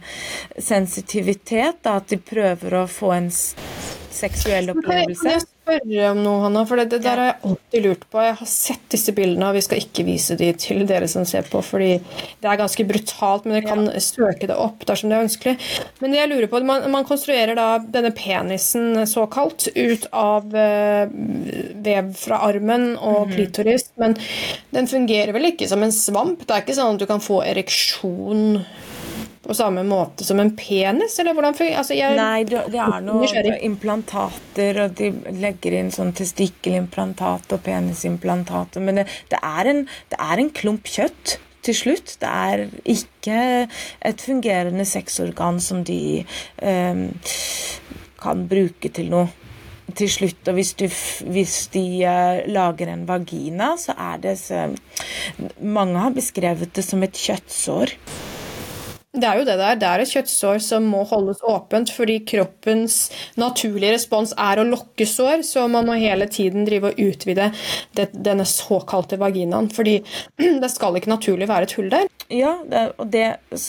[0.59, 6.63] sensitivitet, da, at de prøver å få en seksuell opplevelse spørre om noe, Hanna?
[6.69, 8.23] For det, det, der har jeg alltid lurt på.
[8.23, 11.47] Jeg har sett disse bildene, og vi skal ikke vise de til dere som ser
[11.51, 14.03] på, fordi det er ganske brutalt, men dere kan ja.
[14.03, 15.57] søke det opp dersom det er ønskelig.
[16.03, 21.07] Men det jeg lurer på, man, man konstruerer da denne penisen såkalt ut av uh,
[21.87, 23.35] vev fra armen og mm -hmm.
[23.35, 24.17] klitoris, men
[24.71, 26.47] den fungerer vel ikke som en svamp?
[26.47, 28.63] Det er ikke sånn at du kan få ereksjon
[29.47, 31.19] på samme måte som en penis?
[31.23, 37.55] eller hvordan altså jeg, Nei, det, er noen implantater, og de legger inn sånn testikkelimplantat
[37.55, 38.81] og penisimplantat.
[38.83, 42.17] Men det, det, er en, det er en klump kjøtt til slutt.
[42.23, 42.67] Det er
[42.97, 43.41] ikke
[44.11, 47.03] et fungerende sexorgan som de eh,
[48.23, 49.29] kan bruke til noe
[49.97, 50.49] til slutt.
[50.51, 50.87] Og hvis, du,
[51.31, 54.67] hvis de uh, lager en vagina, så er det så,
[55.63, 57.95] Mange har beskrevet det som et kjøttsår.
[59.17, 59.79] Det er jo det der.
[59.81, 62.99] Det er et kjøttsår som må holdes åpent, fordi kroppens
[63.41, 67.49] naturlige respons er å lokke sår, så man må hele tiden drive og utvide
[67.97, 69.71] det, denne såkalte vaginaen.
[69.73, 69.99] Fordi
[70.63, 72.11] det skal ikke naturlig være et hull der.
[72.29, 73.25] Ja, det, det,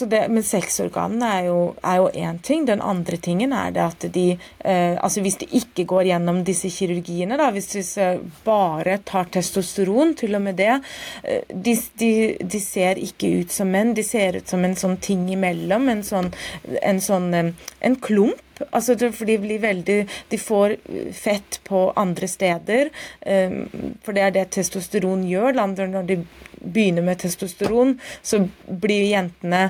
[0.10, 2.66] det, men sexorganene er jo én ting.
[2.66, 6.72] Den andre tingen er det at de eh, Altså hvis de ikke går gjennom disse
[6.74, 8.08] kirurgiene, da, hvis de
[8.46, 13.70] bare tar testosteron, til og med det eh, de, de, de ser ikke ut som
[13.70, 13.94] menn.
[13.94, 15.88] De ser ut som en sånn ting i imellom.
[15.94, 16.34] En sånn,
[16.82, 18.44] en, sånn, en klump.
[18.74, 19.98] Altså, for de blir veldig
[20.32, 20.72] De får
[21.14, 22.90] fett på andre steder.
[23.22, 25.60] For det er det testosteron gjør.
[25.62, 26.22] Når de
[26.58, 29.68] begynner med testosteron, så blir jentene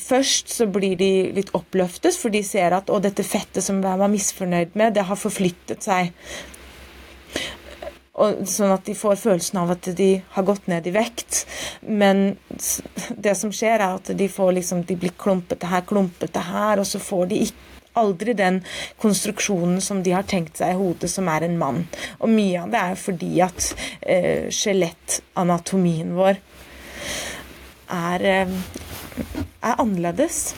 [0.00, 4.00] Først så blir de litt oppløftet, for de ser at å, dette fettet som man
[4.00, 6.12] var misfornøyd med, det har forflyttet seg.
[8.16, 11.42] Og, sånn at de får følelsen av at de har gått ned i vekt.
[11.84, 12.38] Men
[13.12, 17.02] det som skjer, er at de, liksom, de blir klumpete her, klumpete her, og så
[17.02, 17.42] får de
[17.96, 18.60] aldri den
[19.00, 21.84] konstruksjonen som de har tenkt seg i hodet, som er en mann.
[22.20, 26.40] Og mye av det er fordi at eh, skjelettanatomien vår
[27.96, 28.56] er, eh,
[29.62, 30.50] er annerledes.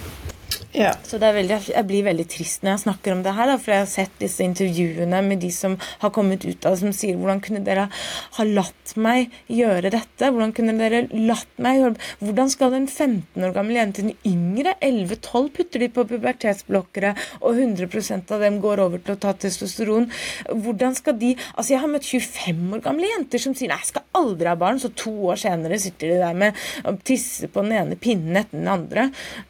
[0.79, 0.93] Ja.
[1.03, 3.83] Så veldig, jeg blir veldig trist når jeg snakker om det her, da, for jeg
[3.83, 5.74] har sett disse intervjuene med de som
[6.05, 7.89] har kommet ut av det, som sier hvordan kunne dere
[8.37, 10.31] ha latt meg gjøre dette?
[10.31, 14.76] Hvordan kunne dere latt meg gjøre Hvordan skal en 15 år gammel jente, en yngre,
[14.85, 20.09] 11-12, putter de på pubertetsblokkere, og 100% av dem går over til å ta testosteron?
[20.47, 23.91] Hvordan skal de Altså, jeg har møtt 25 år gamle jenter som sier nei, jeg
[23.91, 27.66] skal aldri ha barn, så to år senere sitter de der med å tisser på
[27.66, 29.09] den ene pinnen etter den andre.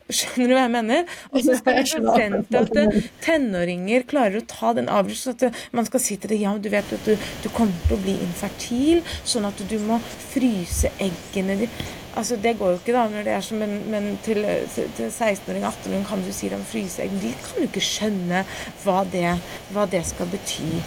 [0.09, 1.18] Skjønner du hva jeg mener?
[1.33, 5.39] Og så skal vi forvente at tenåringer klarer å ta den avgjørelsen.
[5.39, 7.15] At man skal si til dem ja, du vet at du,
[7.45, 10.01] du kommer til å bli infertil, sånn at du må
[10.31, 11.89] fryse eggene dine.
[12.19, 14.43] Altså, Det går jo ikke, da, når det er sånn, men, men til,
[14.75, 17.15] til 16-åring, 18-åring kan du si dem fryseegg.
[17.23, 18.43] De kan jo ikke skjønne
[18.83, 19.37] hva det,
[19.75, 20.83] hva det skal bety.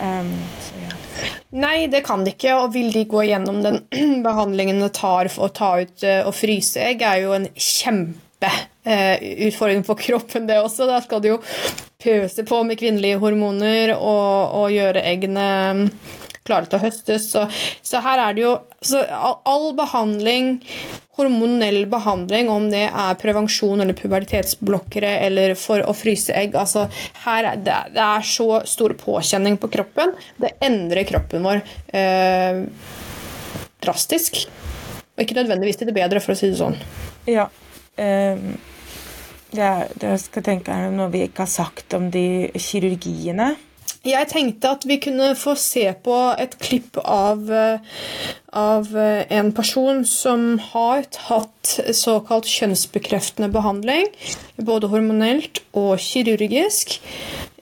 [0.00, 0.32] Um,
[0.64, 0.96] så, ja.
[1.56, 2.56] Nei, det kan de ikke.
[2.58, 3.78] Og vil de gå gjennom den
[4.26, 9.16] behandlingen det tar for å ta ut og fryse egg, er jo en kjempe uh,
[9.48, 10.88] utfordring for kroppen, det også.
[10.90, 11.40] Da skal du jo
[12.02, 15.48] pøse på med kvinnelige hormoner og, og gjøre eggene
[16.46, 17.30] klare til å høstes.
[17.32, 17.46] Så,
[17.82, 20.56] så her er det jo all, all behandling
[21.16, 26.86] hormonell behandling, om det er prevensjon eller pubertetsblokkere eller for å fryse egg altså
[27.24, 30.12] her er det, det, er så stor påkjenning på kroppen.
[30.36, 31.62] Det endrer kroppen vår
[31.96, 32.60] eh,
[33.84, 34.42] drastisk.
[35.16, 36.76] Og ikke nødvendigvis til det bedre, for å si det sånn.
[37.30, 37.48] Ja.
[37.96, 39.70] Det,
[40.02, 42.26] det skal tenke noe vi ikke har sagt om de
[42.60, 43.54] kirurgiene.
[44.06, 47.80] Jeg tenkte at vi kunne få se på et klipp av, eh,
[48.54, 54.12] av eh, en person som har tatt såkalt kjønnsbekreftende behandling,
[54.62, 57.00] både hormonelt og kirurgisk,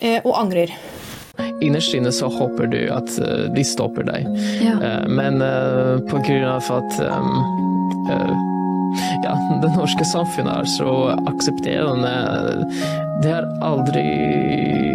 [0.00, 0.74] eh, og angrer.
[1.64, 3.10] Innerst inne så håper du at
[3.56, 4.28] de stopper deg,
[4.62, 4.76] ja.
[5.10, 5.42] men
[6.06, 8.52] på grunn av at um,
[9.24, 10.92] ja, det norske samfunnet er så
[11.30, 12.12] aksepterende.
[13.24, 14.04] De har aldri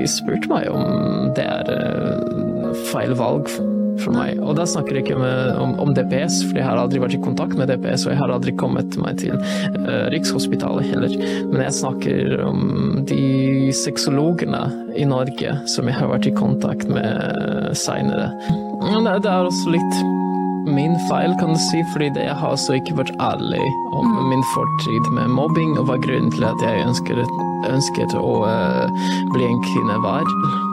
[0.09, 3.49] spurt meg om det er eh, feil valg
[3.99, 4.39] for meg.
[4.43, 7.21] Og da snakker jeg ikke med, om, om, DPS, for jeg har aldri vært i
[7.23, 11.17] kontakt med DPS, og jeg har aldri kommet meg til uh, Rikshospitalet heller.
[11.49, 14.63] Men jeg snakker om de sexologene
[14.95, 18.31] i Norge som jeg har vært i kontakt med seinere.
[18.79, 20.18] Det er også litt
[20.67, 23.61] min feil, kan du si, fordi jeg har altså ikke vært ærlig
[23.95, 24.19] om mm.
[24.31, 27.33] min fortid med mobbing, og hva grunnen til at jeg ønsket,
[27.69, 30.27] ønsket å uh, bli en kvinne var.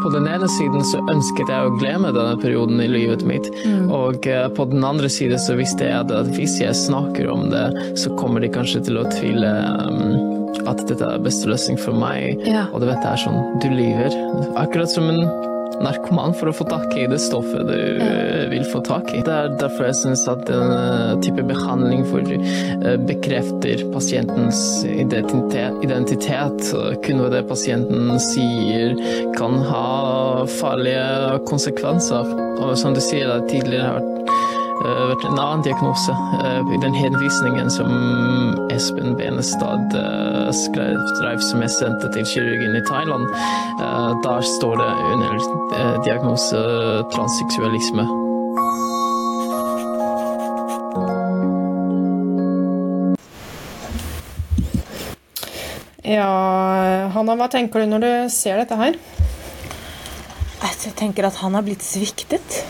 [0.05, 3.91] På den ene siden så ønsket jeg å glemme denne perioden i livet mitt, mm.
[3.95, 7.66] og uh, på den andre siden så visste jeg at hvis jeg snakker om det,
[8.01, 9.53] så kommer de kanskje til å tvile
[9.87, 10.34] um,
[10.66, 12.66] at dette er beste løsning for meg, ja.
[12.72, 14.16] og du vet det er sånn, du lyver.
[14.59, 18.46] Akkurat som en narkoman for å få tak i det stoffet du ja.
[18.52, 19.22] vil få tak i.
[19.26, 26.72] Det er derfor jeg syns at den type behandling for eh, bekrefter pasientens identitet, identitet.
[27.06, 28.96] Kun det pasienten sier,
[29.36, 29.86] kan ha
[30.58, 32.36] farlige konsekvenser.
[32.56, 34.45] Og som du sier tidligere, har Eh,
[34.84, 36.14] vært en annen diagnose.
[36.42, 37.90] Eh, I den henvisningen som
[38.74, 43.26] Espen Benestad eh, skrev, som jeg sendte til kirurgen i Thailand,
[44.24, 46.60] der står det under diagnose
[47.14, 48.06] transseksualisme.
[56.06, 56.30] Ja,
[57.12, 58.98] Hanna, hva tenker du når du ser dette her?
[60.86, 62.60] Jeg tenker at han har blitt sviktet.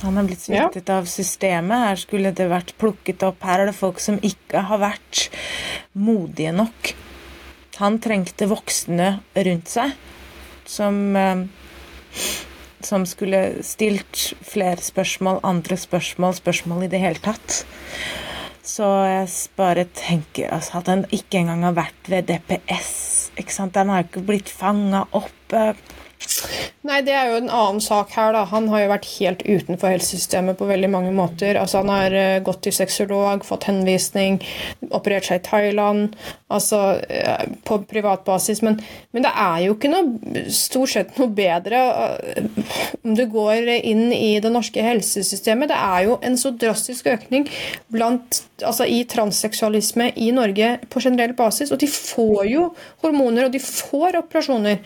[0.00, 0.96] Han har blitt smittet ja.
[0.96, 1.86] av systemet.
[1.90, 3.42] Her skulle det vært plukket opp.
[3.44, 5.26] Her er det folk som ikke har vært
[5.92, 6.92] modige nok.
[7.80, 9.96] Han trengte voksne rundt seg
[10.68, 11.46] som eh,
[12.80, 17.58] Som skulle stilt flere spørsmål, andre spørsmål, spørsmål i det hele tatt.
[18.64, 19.28] Så jeg
[19.58, 23.32] bare tenker altså, at han ikke engang har vært ved DPS.
[23.36, 23.76] ikke sant?
[23.76, 25.54] Han har ikke blitt fanga opp.
[26.80, 28.42] Nei, det er jo en annen sak her, da.
[28.50, 31.56] Han har jo vært helt utenfor helsesystemet på veldig mange måter.
[31.60, 34.38] Altså, han har uh, gått til sexolog, fått henvisning,
[34.88, 36.16] operert seg i Thailand,
[36.52, 38.60] altså uh, på privat basis.
[38.64, 38.78] Men,
[39.12, 42.68] men, det er jo ikke noe stort sett noe bedre uh,
[43.04, 45.72] om du går inn i det norske helsesystemet.
[45.72, 47.48] Det er jo en så drastisk økning
[47.92, 52.70] blant, altså, i transseksualisme i Norge på generell basis, og de får jo
[53.04, 54.80] hormoner, og de får operasjoner.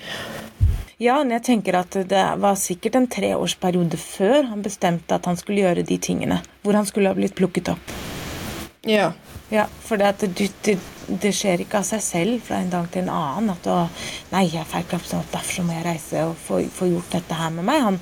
[1.03, 5.38] Ja, men jeg tenker at det var sikkert en treårsperiode før han bestemte at han
[5.38, 6.38] skulle gjøre de tingene.
[6.62, 7.95] Hvor han skulle ha blitt plukket opp.
[8.86, 9.11] Ja.
[9.51, 13.12] Ja, For det, det, det, skjer ikke av seg selv fra en dag til en
[13.12, 13.82] annen at å,
[14.32, 17.53] nei, jeg er feil at derfor må jeg reise og få, få, gjort dette her
[17.55, 17.82] med meg.
[17.84, 17.99] Han,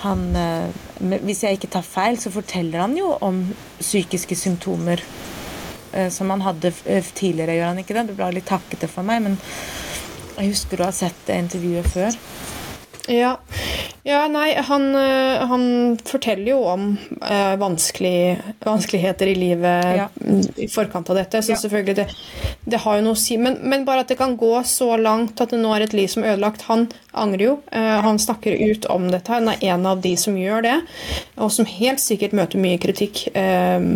[0.00, 3.42] han, eh, hvis jeg ikke tar feil, så forteller han jo om
[3.82, 5.04] psykiske symptomer
[5.92, 8.08] eh, som han hadde eh, tidligere, gjør han ikke det?
[8.10, 9.38] Det ble litt takkete for meg, men
[10.40, 12.18] jeg husker du har sett det intervjuet før.
[13.10, 13.38] Ja.
[14.02, 15.64] ja nei, han, eh, han,
[16.04, 16.84] forteller jo om
[17.26, 20.06] eh, vanskelig, vanskeligheter i livet ja.
[20.56, 21.42] i forkant av dette.
[21.42, 21.58] Så ja.
[21.58, 22.06] selvfølgelig, det,
[22.64, 23.38] det, har jo noe å si.
[23.40, 26.10] Men, men, bare at det kan gå så langt at det nå er et liv
[26.12, 26.68] som er ødelagt.
[26.70, 27.58] Han angrer jo.
[27.72, 29.32] Eh, han snakker ut om dette.
[29.32, 30.78] Han er en av de som gjør det,
[31.40, 33.26] og som helt sikkert møter mye kritikk.
[33.34, 33.90] Eh,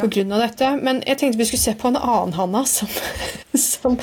[0.00, 0.70] på grunn av dette.
[0.84, 2.90] Men jeg tenkte vi skulle se på en annen Hanna som,
[3.66, 3.98] som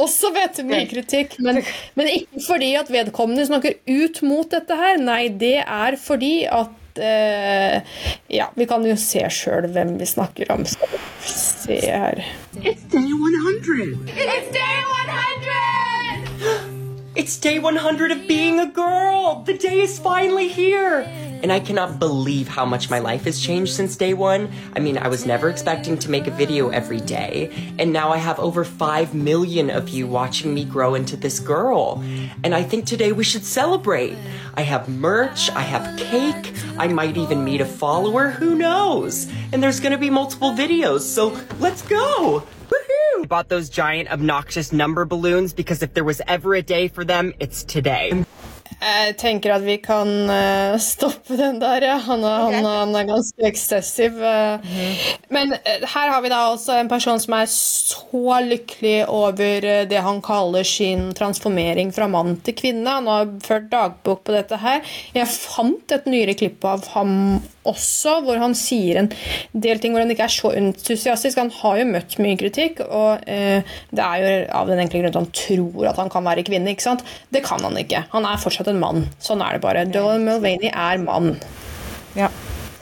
[0.00, 1.38] også vet mye kritikk.
[1.42, 1.62] Men,
[1.98, 5.00] men, ikke fordi at vedkommende snakker ut mot dette her.
[5.02, 7.98] Nei, det er fordi at uh,
[8.32, 10.66] Ja, vi kan jo se sjøl hvem vi snakker om.
[10.68, 12.24] Skal vi se her.
[12.60, 14.08] It's day 100.
[14.12, 16.78] It's day 100!
[17.14, 19.42] It's day 100 of being a girl!
[19.44, 21.04] The day is finally here!
[21.42, 24.50] And I cannot believe how much my life has changed since day one.
[24.76, 28.18] I mean, I was never expecting to make a video every day, and now I
[28.18, 32.02] have over 5 million of you watching me grow into this girl.
[32.44, 34.16] And I think today we should celebrate.
[34.54, 39.30] I have merch, I have cake, I might even meet a follower, who knows?
[39.52, 42.46] And there's gonna be multiple videos, so let's go!
[42.70, 43.28] Woohoo!
[43.28, 47.34] Bought those giant obnoxious number balloons because if there was ever a day for them,
[47.40, 48.24] it's today.
[48.80, 51.96] Jeg tenker at vi kan uh, stoppe den der, ja.
[52.06, 54.18] Han han, han er ganske eksessiv.
[54.22, 54.72] eh.
[55.32, 60.02] Men uh, her har vi da også en person som er så lykkelig over det
[60.02, 62.98] han kaller sin transformering fra mann til kvinne.
[63.00, 64.82] Han har ført dagbok på dette her.
[65.16, 69.10] Jeg fant et nyere klipp av ham også, hvor han sier en
[69.52, 71.38] del ting hvor han ikke er så entusiastisk.
[71.38, 75.12] Han har jo møtt mye kritikk, og eh, det er jo av den enkle grunn
[75.12, 76.74] at han tror at han kan være kvinne.
[76.74, 77.04] ikke sant?
[77.32, 78.06] Det kan han ikke.
[78.14, 79.06] Han er fortsatt en mann.
[79.22, 79.86] Sånn er det bare.
[79.90, 81.36] Dolan Mulvaney er mann.
[82.18, 82.28] Ja.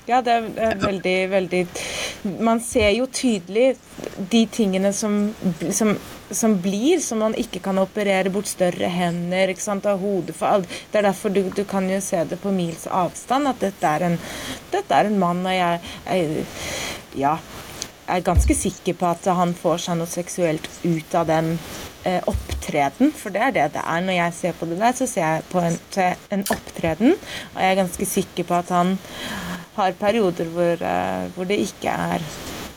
[0.09, 1.61] ja, det er veldig, veldig
[2.43, 3.77] Man ser jo tydelig
[4.33, 5.29] de tingene som,
[5.71, 5.95] som,
[6.31, 10.57] som blir, som man ikke kan operere bort større hender ikke sant, av hodet for
[10.57, 10.79] alt.
[10.91, 14.07] Det er derfor du, du kan jo se det på mils avstand, at dette er
[14.11, 14.19] en,
[14.73, 16.47] dette er en mann, og jeg, jeg
[17.21, 17.39] Ja.
[18.11, 21.53] Er ganske sikker på at han får seg noe seksuelt ut av den
[22.03, 24.01] eh, opptreden, for det er det det er.
[24.03, 25.79] Når jeg ser på det der, så ser jeg på en,
[26.35, 27.15] en opptreden,
[27.53, 28.97] og jeg er ganske sikker på at han
[29.77, 32.27] har perioder hvor, eh, hvor det ikke er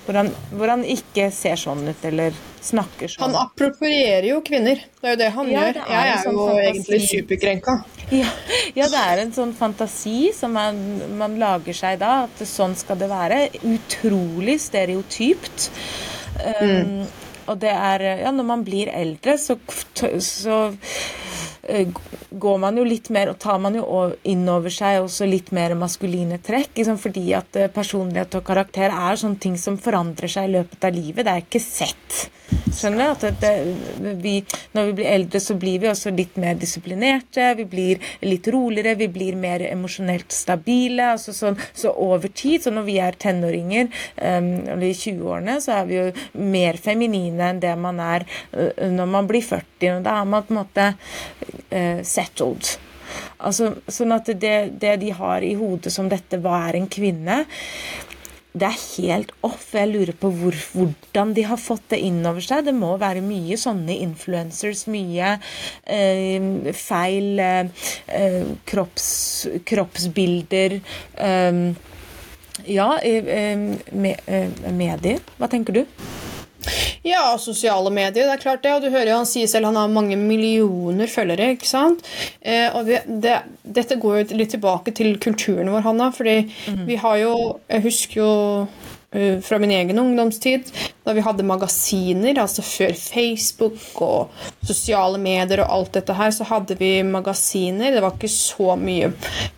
[0.06, 3.26] hvor han, hvor han ikke ser sånn ut, eller snakker sånn.
[3.34, 4.80] Han approprierer jo kvinner.
[5.02, 5.74] Det er jo det han Ja, gjør.
[5.74, 6.68] det er Jeg er sånn jo fantasi.
[6.70, 7.76] egentlig superkrenka.
[8.14, 8.30] Ja,
[8.76, 12.98] ja, det er en sånn fantasi som man, man lager seg da, at sånn skal
[13.00, 13.50] det være.
[13.64, 15.70] Utrolig stereotypt.
[16.62, 17.06] Um,
[17.48, 19.58] Og det er Ja, når man blir eldre, så,
[20.24, 20.58] så
[21.64, 21.88] eh,
[22.30, 23.86] går man jo litt mer og tar man jo
[24.30, 26.74] inn over seg også litt mer maskuline trekk.
[26.80, 30.88] Liksom, fordi at eh, personlighet og karakter er sånne ting som forandrer seg i løpet
[30.90, 31.26] av livet.
[31.26, 32.24] Det er ikke sett.
[32.74, 33.28] Skjønner du?
[33.28, 33.52] At det,
[34.22, 34.34] vi,
[34.74, 37.52] når vi blir eldre, så blir vi også litt mer disiplinerte.
[37.60, 41.12] Vi blir litt roligere, vi blir mer emosjonelt stabile.
[41.14, 45.78] Altså sånn, så over tid, så når vi er tenåringer, um, eller i 20-årene, så
[45.80, 46.08] er vi jo
[46.42, 49.98] mer feminine enn det man er øh, når man blir 40.
[49.98, 52.76] Og da er man på en måte øh, settled.
[53.44, 57.44] Altså, sånn at det, det de har i hodet som dette, hva er en kvinne?
[58.54, 59.72] Det er helt off.
[59.74, 62.68] Jeg lurer på hvor, hvordan de har fått det inn over seg.
[62.68, 65.32] Det må være mye sånne influencers, mye
[65.90, 69.08] eh, feil eh, eh, kropps,
[69.66, 70.78] kroppsbilder.
[71.18, 71.90] eh,
[72.70, 75.20] ja, eh, eh, eh, medier.
[75.40, 75.84] Hva tenker du?
[77.04, 78.74] Ja, sosiale medier, det er klart det.
[78.76, 81.54] Og du hører jo han sier selv han har mange millioner følgere.
[81.58, 82.06] ikke sant?
[82.42, 83.40] Eh, og det, det,
[83.80, 86.12] dette går jo litt tilbake til kulturen vår, Hanna.
[86.16, 86.38] fordi
[86.88, 87.34] vi har jo
[87.70, 88.32] Jeg husker jo
[89.46, 90.70] fra min egen ungdomstid,
[91.06, 96.48] da vi hadde magasiner, altså før Facebook og sosiale medier og alt dette her, så
[96.50, 97.94] hadde vi magasiner.
[97.94, 99.12] Det var ikke så mye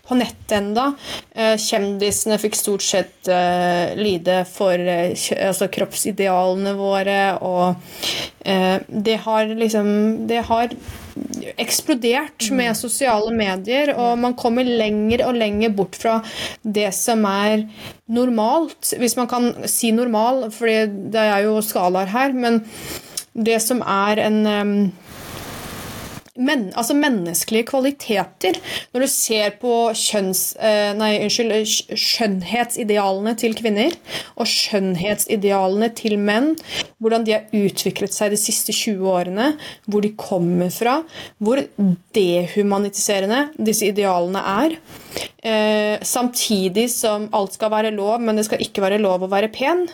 [0.06, 0.90] på nettet enda.
[1.34, 5.14] Eh, Kjendisene fikk stort sett eh, lide for eh,
[5.48, 7.74] altså kroppsidealene våre, og
[8.44, 9.86] eh, det har liksom
[10.26, 10.72] Det har
[11.56, 16.18] eksplodert med sosiale medier, og man kommer lenger og lenger bort fra
[16.62, 17.64] det som er
[18.12, 22.62] normalt, hvis man kan si normal, for det er jo skalaer her, men
[23.36, 24.92] det som er en
[26.36, 28.58] men, altså menneskelige kvaliteter.
[28.94, 31.54] Når du ser på kjønns, eh, nei, unnskyld,
[31.96, 33.96] skjønnhetsidealene til kvinner
[34.36, 36.54] og skjønnhetsidealene til menn,
[37.00, 39.50] hvordan de har utviklet seg de siste 20 årene,
[39.86, 41.00] hvor de kommer fra,
[41.38, 41.62] hvor
[42.16, 44.78] dehumanitiserende disse idealene er.
[45.46, 49.52] Eh, samtidig som alt skal være lov, men det skal ikke være lov å være
[49.54, 49.86] pen.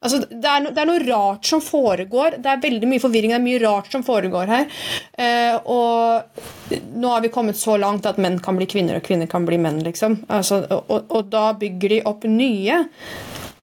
[0.00, 2.38] Altså, det, er no, det er noe rart som foregår.
[2.40, 3.34] Det er veldig mye forvirring.
[3.34, 4.78] Det er mye rart som foregår her.
[5.20, 9.28] Eh, og nå har vi kommet så langt at menn kan bli kvinner, og kvinner
[9.30, 9.82] kan bli menn.
[9.84, 10.22] liksom.
[10.32, 12.80] Altså, og, og da bygger de opp nye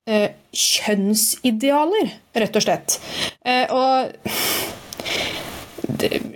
[0.06, 3.00] eh, kjønnsidealer, rett og slett.
[3.42, 4.14] Eh, og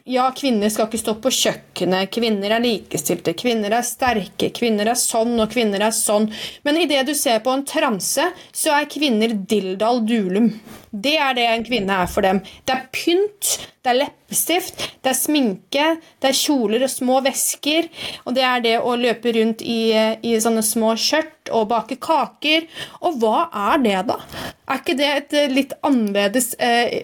[0.06, 5.00] ja, kvinner skal ikke stå på kjøkkenet, kvinner er likestilte, kvinner er sterke, kvinner er
[5.00, 6.30] sånn og kvinner er sånn.
[6.68, 10.52] Men idet du ser på en transe, så er kvinner dildal dulum.
[10.92, 12.42] Det er det en kvinne er for dem.
[12.68, 15.86] Det er pynt, det er leppestift, det er sminke,
[16.20, 17.88] det er kjoler og små vesker,
[18.26, 19.94] og det er det å løpe rundt i,
[20.28, 22.68] i sånne små skjørt og bake kaker.
[23.08, 24.20] Og hva er det, da?
[24.68, 26.98] Er ikke det et litt annerledes, eh,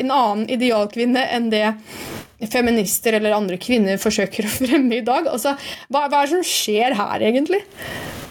[0.00, 1.66] en annen idealkvinne enn det
[2.52, 5.28] feminister eller andre kvinner forsøker å fremme i dag.
[5.28, 5.54] Altså,
[5.90, 7.62] hva, hva er det som skjer her, egentlig?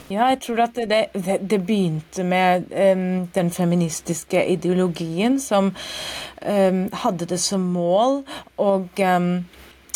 [0.05, 6.81] Ja, jeg tror at det, det, det begynte med um, den feministiske ideologien som um,
[7.01, 8.19] hadde det som mål
[8.61, 9.31] å um,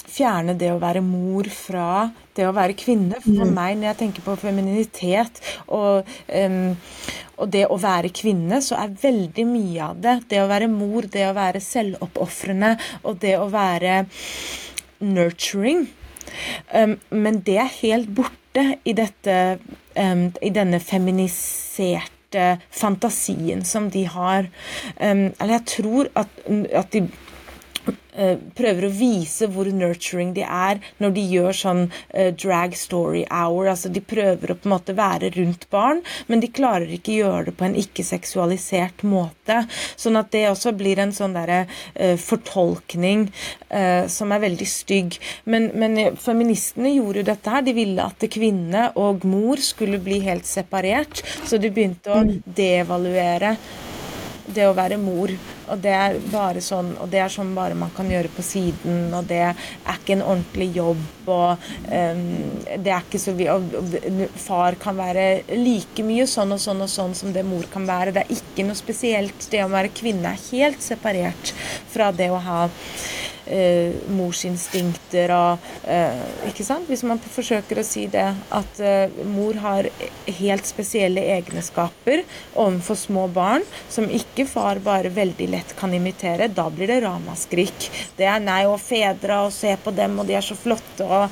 [0.10, 3.20] fjerne det å være mor fra det å være kvinne.
[3.22, 3.53] For mm.
[3.53, 6.10] meg, når jeg tenker på femininitet og,
[7.38, 11.05] og det å være kvinne, så er veldig mye av det det å være mor,
[11.12, 14.01] det å være selvoppofrende og det å være
[15.05, 15.86] nurturing.
[17.10, 19.60] Men det er helt borte i, dette,
[20.00, 24.45] um, i denne feminiserte fantasien som de har.
[25.00, 26.28] eller jeg tror at,
[26.72, 27.08] at de
[28.57, 33.69] prøver å vise hvor nurturing de er når de gjør sånn uh, drag story hour.
[33.71, 37.49] altså De prøver å på en måte være rundt barn, men de klarer ikke gjøre
[37.49, 39.61] det på en ikke-seksualisert måte.
[39.99, 43.29] Sånn at det også blir en sånn derre uh, fortolkning
[44.09, 45.19] som er veldig stygg.
[45.45, 47.61] Men, men, feministene gjorde jo dette her.
[47.67, 52.33] De ville at kvinne og mor skulle bli helt separert, så de begynte å mm.
[52.57, 53.53] devaluere
[54.49, 55.33] det å være mor.
[55.70, 59.13] Og det er bare sånn, og det er sånn bare man kan gjøre på siden,
[59.15, 59.63] og det er
[59.93, 62.24] ikke en ordentlig jobb, og um,
[62.82, 63.97] det er ikke så vi, og, og,
[64.39, 68.15] Far kan være like mye sånn og sånn og sånn som det mor kan være.
[68.15, 69.49] Det er ikke noe spesielt.
[69.51, 71.53] Det å være kvinne er helt separert
[71.93, 72.61] fra det å ha
[73.50, 76.88] eh, morsinstinkter og eh, Ikke sant?
[76.89, 78.26] Hvis man forsøker å si det,
[78.56, 79.89] at eh, mor har
[80.39, 82.24] helt spesielle egenskaper
[82.54, 87.89] overfor små barn som ikke far bare veldig lett kan imitere, da blir det ramaskrik.
[88.18, 91.30] Det er nei og fedre og se på dem, og de er så flotte, og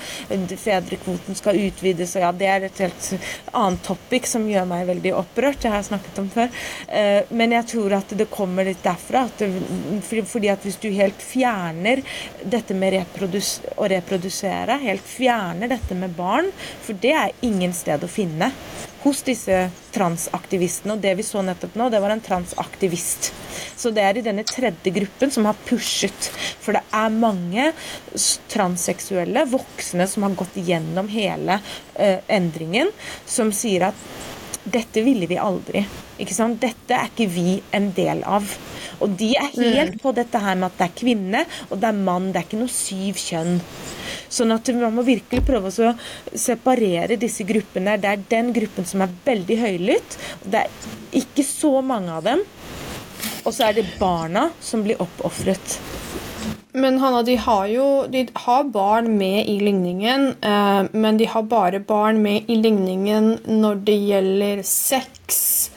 [0.58, 3.10] fedrekvoten skal utvides, og ja, det er et helt
[3.52, 5.62] annet topic som gjør meg veldig opprørt.
[5.62, 6.52] Det har jeg snakket om før.
[6.88, 9.26] Eh, men jeg tror at det kommer litt derfra.
[9.28, 12.04] At det, fordi at hvis du helt fjerner
[12.44, 16.52] dette med reprodus å reprodusere, helt fjerner dette med barn,
[16.84, 18.52] for det er ingen sted å finne
[19.04, 20.96] hos disse transaktivistene.
[20.96, 23.32] Og det vi så nettopp nå, det var en transaktivist.
[23.78, 26.30] Så det er i denne tredje gruppen som har pushet.
[26.64, 27.72] For det er mange
[28.52, 31.60] transseksuelle voksne som har gått gjennom hele
[31.96, 32.92] eh, endringen,
[33.26, 34.08] som sier at
[34.74, 35.84] dette ville vi aldri.
[36.22, 36.60] Ikke sant?
[36.62, 38.48] Dette er ikke vi en del av.
[39.04, 40.02] Og de er helt mm.
[40.02, 42.32] på dette her med at det er kvinne og det er mann.
[42.34, 43.60] Det er ikke noe syv kjønn.
[44.34, 45.94] Sånn at man må virkelig prøve å
[46.36, 47.98] separere disse gruppene.
[48.02, 50.18] Det er den gruppen som er veldig høylytt.
[50.44, 52.44] Det er ikke så mange av dem.
[53.46, 55.78] Og så er det barna som blir oppofret.
[56.74, 61.44] Men Hanna, de har jo de har barn med i ligningen, eh, men de har
[61.44, 65.72] bare barn med i ligningen når det gjelder sex,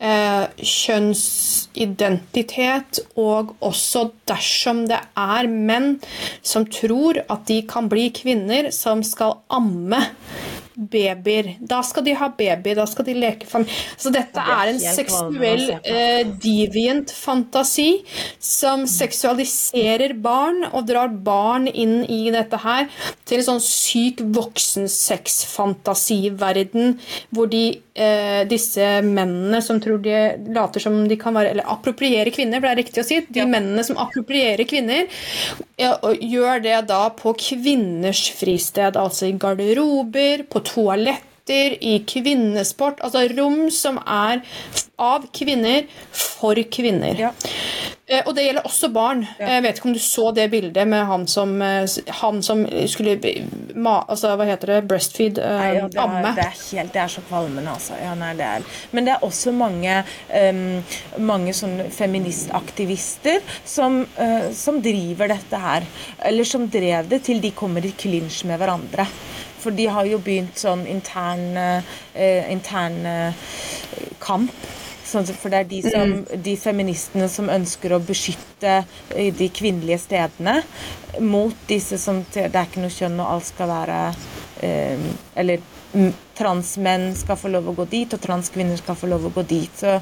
[0.00, 6.00] eh, kjønnsidentitet, og også dersom det er menn
[6.42, 10.06] som tror at de kan bli kvinner som skal amme
[10.76, 11.56] babyer.
[11.60, 13.74] Da skal de ha baby, da skal de leke familie.
[13.96, 18.04] Så dette er en seksuell uh, deviant fantasi
[18.42, 22.88] som seksualiserer barn og drar barn inn i dette her
[23.28, 26.98] til en sånn syk voksensexfantasiverden
[27.34, 27.64] hvor de,
[27.94, 32.70] eh, disse mennene som tror de later som de kan være Eller appropriere kvinner, det
[32.70, 33.20] er riktig å si.
[33.28, 33.46] De ja.
[33.48, 35.06] mennene som approprierer kvinner,
[35.76, 41.28] gjør det da på kvinners fristed, altså i garderober, på toaletter,
[41.82, 43.00] i kvinnesport.
[43.02, 44.44] Altså rom som er
[45.02, 47.18] av kvinner for kvinner.
[47.18, 47.32] Ja.
[48.12, 49.22] Eh, og det gjelder også barn.
[49.38, 49.54] Ja.
[49.56, 51.86] Jeg vet ikke om du så det bildet med han som, eh,
[52.20, 53.16] han som skulle
[53.84, 54.80] altså, Hva heter det?
[54.90, 55.38] Breastfeed?
[55.38, 56.32] Uh, nei, ja, det er, amme.
[56.36, 57.96] Det er, helt, det er så kvalmende, altså.
[58.02, 58.66] Ja, nei, det er.
[58.92, 60.82] Men det er også mange, um,
[61.24, 65.86] mange sånne feministaktivister som, uh, som driver dette her.
[66.26, 69.08] Eller som drev det til de kommer i klinsj med hverandre.
[69.62, 73.50] For de har jo begynt sånn intern, eh, intern eh,
[74.22, 74.54] kamp.
[75.06, 76.42] Sånn, for det er de, som, mm.
[76.46, 78.78] de, feministene som ønsker å beskytte
[79.14, 80.60] eh, de kvinnelige stedene
[81.20, 83.98] mot disse som Det er ikke noe kjønn, og alt skal være
[84.64, 85.60] eh, Eller
[86.38, 89.72] transmenn skal få lov å gå dit, og transkvinner skal få lov å gå dit.
[89.76, 89.98] Så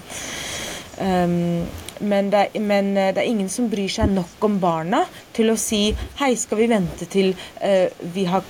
[1.02, 1.64] um,
[2.00, 5.02] men, det, er- men eh, det er ingen som bryr seg nok om barna
[5.36, 5.90] til å si
[6.20, 8.46] Hei, skal vi vente til eh, vi har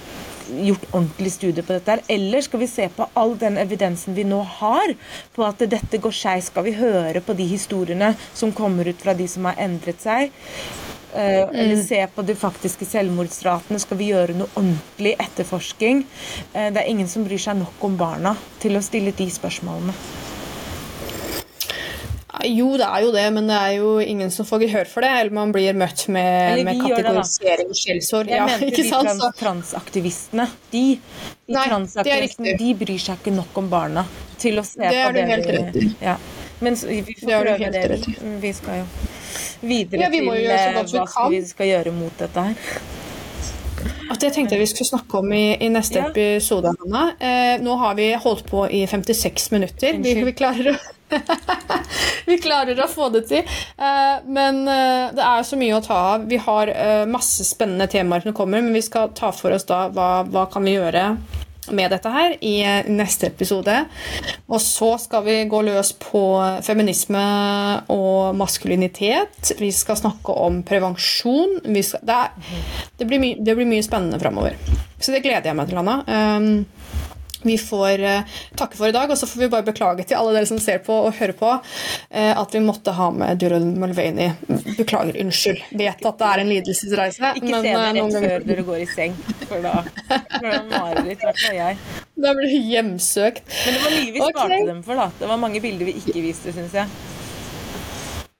[0.51, 4.26] gjort ordentlig studie på dette her, eller skal vi se på all den evidensen vi
[4.28, 4.94] nå har
[5.36, 6.51] på at dette går skeis?
[6.51, 10.32] Skal vi høre på de historiene som kommer ut fra de som har endret seg?
[11.12, 13.80] Eh, Eller se på de faktiske selvmordsratene.
[13.82, 16.05] Skal vi gjøre noe ordentlig etterforsking?
[16.53, 19.94] Eh, det er ingen som bryr seg nok om barna til å stille de spørsmålene.
[22.46, 25.10] Jo, det er jo det, men det er jo ingen som får gehør for det.
[25.20, 28.30] Eller man blir møtt med, med det, kategorisering og skjellsord.
[28.30, 30.46] Jeg Ja, mente de trans transaktivistene.
[30.70, 34.04] De, de Nei, er transaktivistene de bryr seg ikke nok om barna
[34.38, 35.88] til å se Det på har du helt rett i.
[36.04, 36.16] Ja.
[36.60, 37.84] Men vi får Det prøve det.
[37.90, 38.08] rett.
[38.44, 38.86] Vi- skal jo
[39.62, 41.30] videre Ja, vi til gjøre så vi hva kan.
[41.30, 42.54] vi skal gjøre mot dette her.
[44.10, 46.08] at jeg tenkte vi skulle snakke om i, i neste Ja.
[46.10, 47.14] episode, Hanna.
[47.20, 49.92] Eh, nå har vi holdt på i 56 minutter.
[50.02, 50.76] Vi, vi klarer å
[52.30, 53.44] Vi klarer å få det til.
[53.76, 56.26] Eh, men eh, det er så mye å ta av.
[56.30, 59.86] Vi har eh, masse spennende temaer som kommer, men vi skal ta for oss da
[59.94, 61.12] hva, hva kan vi gjøre
[61.70, 62.54] med dette her i
[62.90, 63.74] neste episode.
[64.50, 66.22] Og så skal vi gå løs på
[66.66, 67.22] feminisme
[67.92, 69.52] og maskulinitet.
[69.61, 71.61] Vi skal snakke om prevensjon.
[71.62, 72.56] Skal, det, er,
[72.98, 74.58] det, blir my, det blir mye spennende framover.
[74.98, 76.00] Så det gleder jeg meg til, Anna.
[76.08, 76.50] Um,
[77.43, 78.22] vi får eh,
[78.57, 80.82] takke for i dag, og så får vi bare beklage til alle dere som ser
[80.84, 81.53] på og hører på,
[82.11, 84.34] eh, at vi måtte ha med Duran Mulvaney.
[84.76, 85.62] Beklager, unnskyld.
[85.70, 87.32] Vet at det er en lidelsesreise.
[87.41, 89.16] Ikke men, se det eh, noen rett ganger- før dere går i seng,
[89.47, 89.76] for da
[90.41, 91.80] blir det mareritt, i jeg.
[92.20, 93.47] Da blir det hjemsøkt.
[93.49, 94.66] Men det var mye vi sparte okay.
[94.68, 95.07] dem for, da.
[95.16, 96.91] Det var mange bilder vi ikke viste, syns jeg.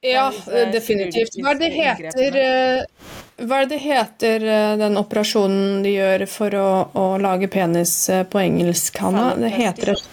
[0.05, 0.27] Ja,
[0.73, 1.39] definitivt.
[1.41, 2.85] Hva er det det heter
[3.41, 8.23] Hva er det heter, eh, den operasjonen de gjør for å, å lage penis eh,
[8.27, 9.31] på engelsk, Hanna?
[9.39, 10.07] Det heter et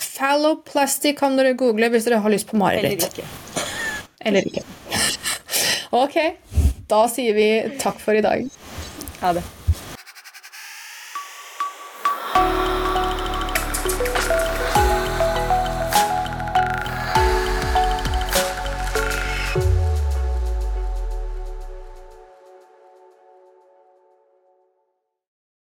[0.00, 3.26] Phalloplasty kan dere google hvis dere har lyst på Eller ikke.
[4.20, 4.66] Eller ikke.
[5.90, 6.14] Ok,
[6.86, 7.48] da sier vi
[7.80, 8.44] takk for i dag.
[9.24, 9.42] Ha det.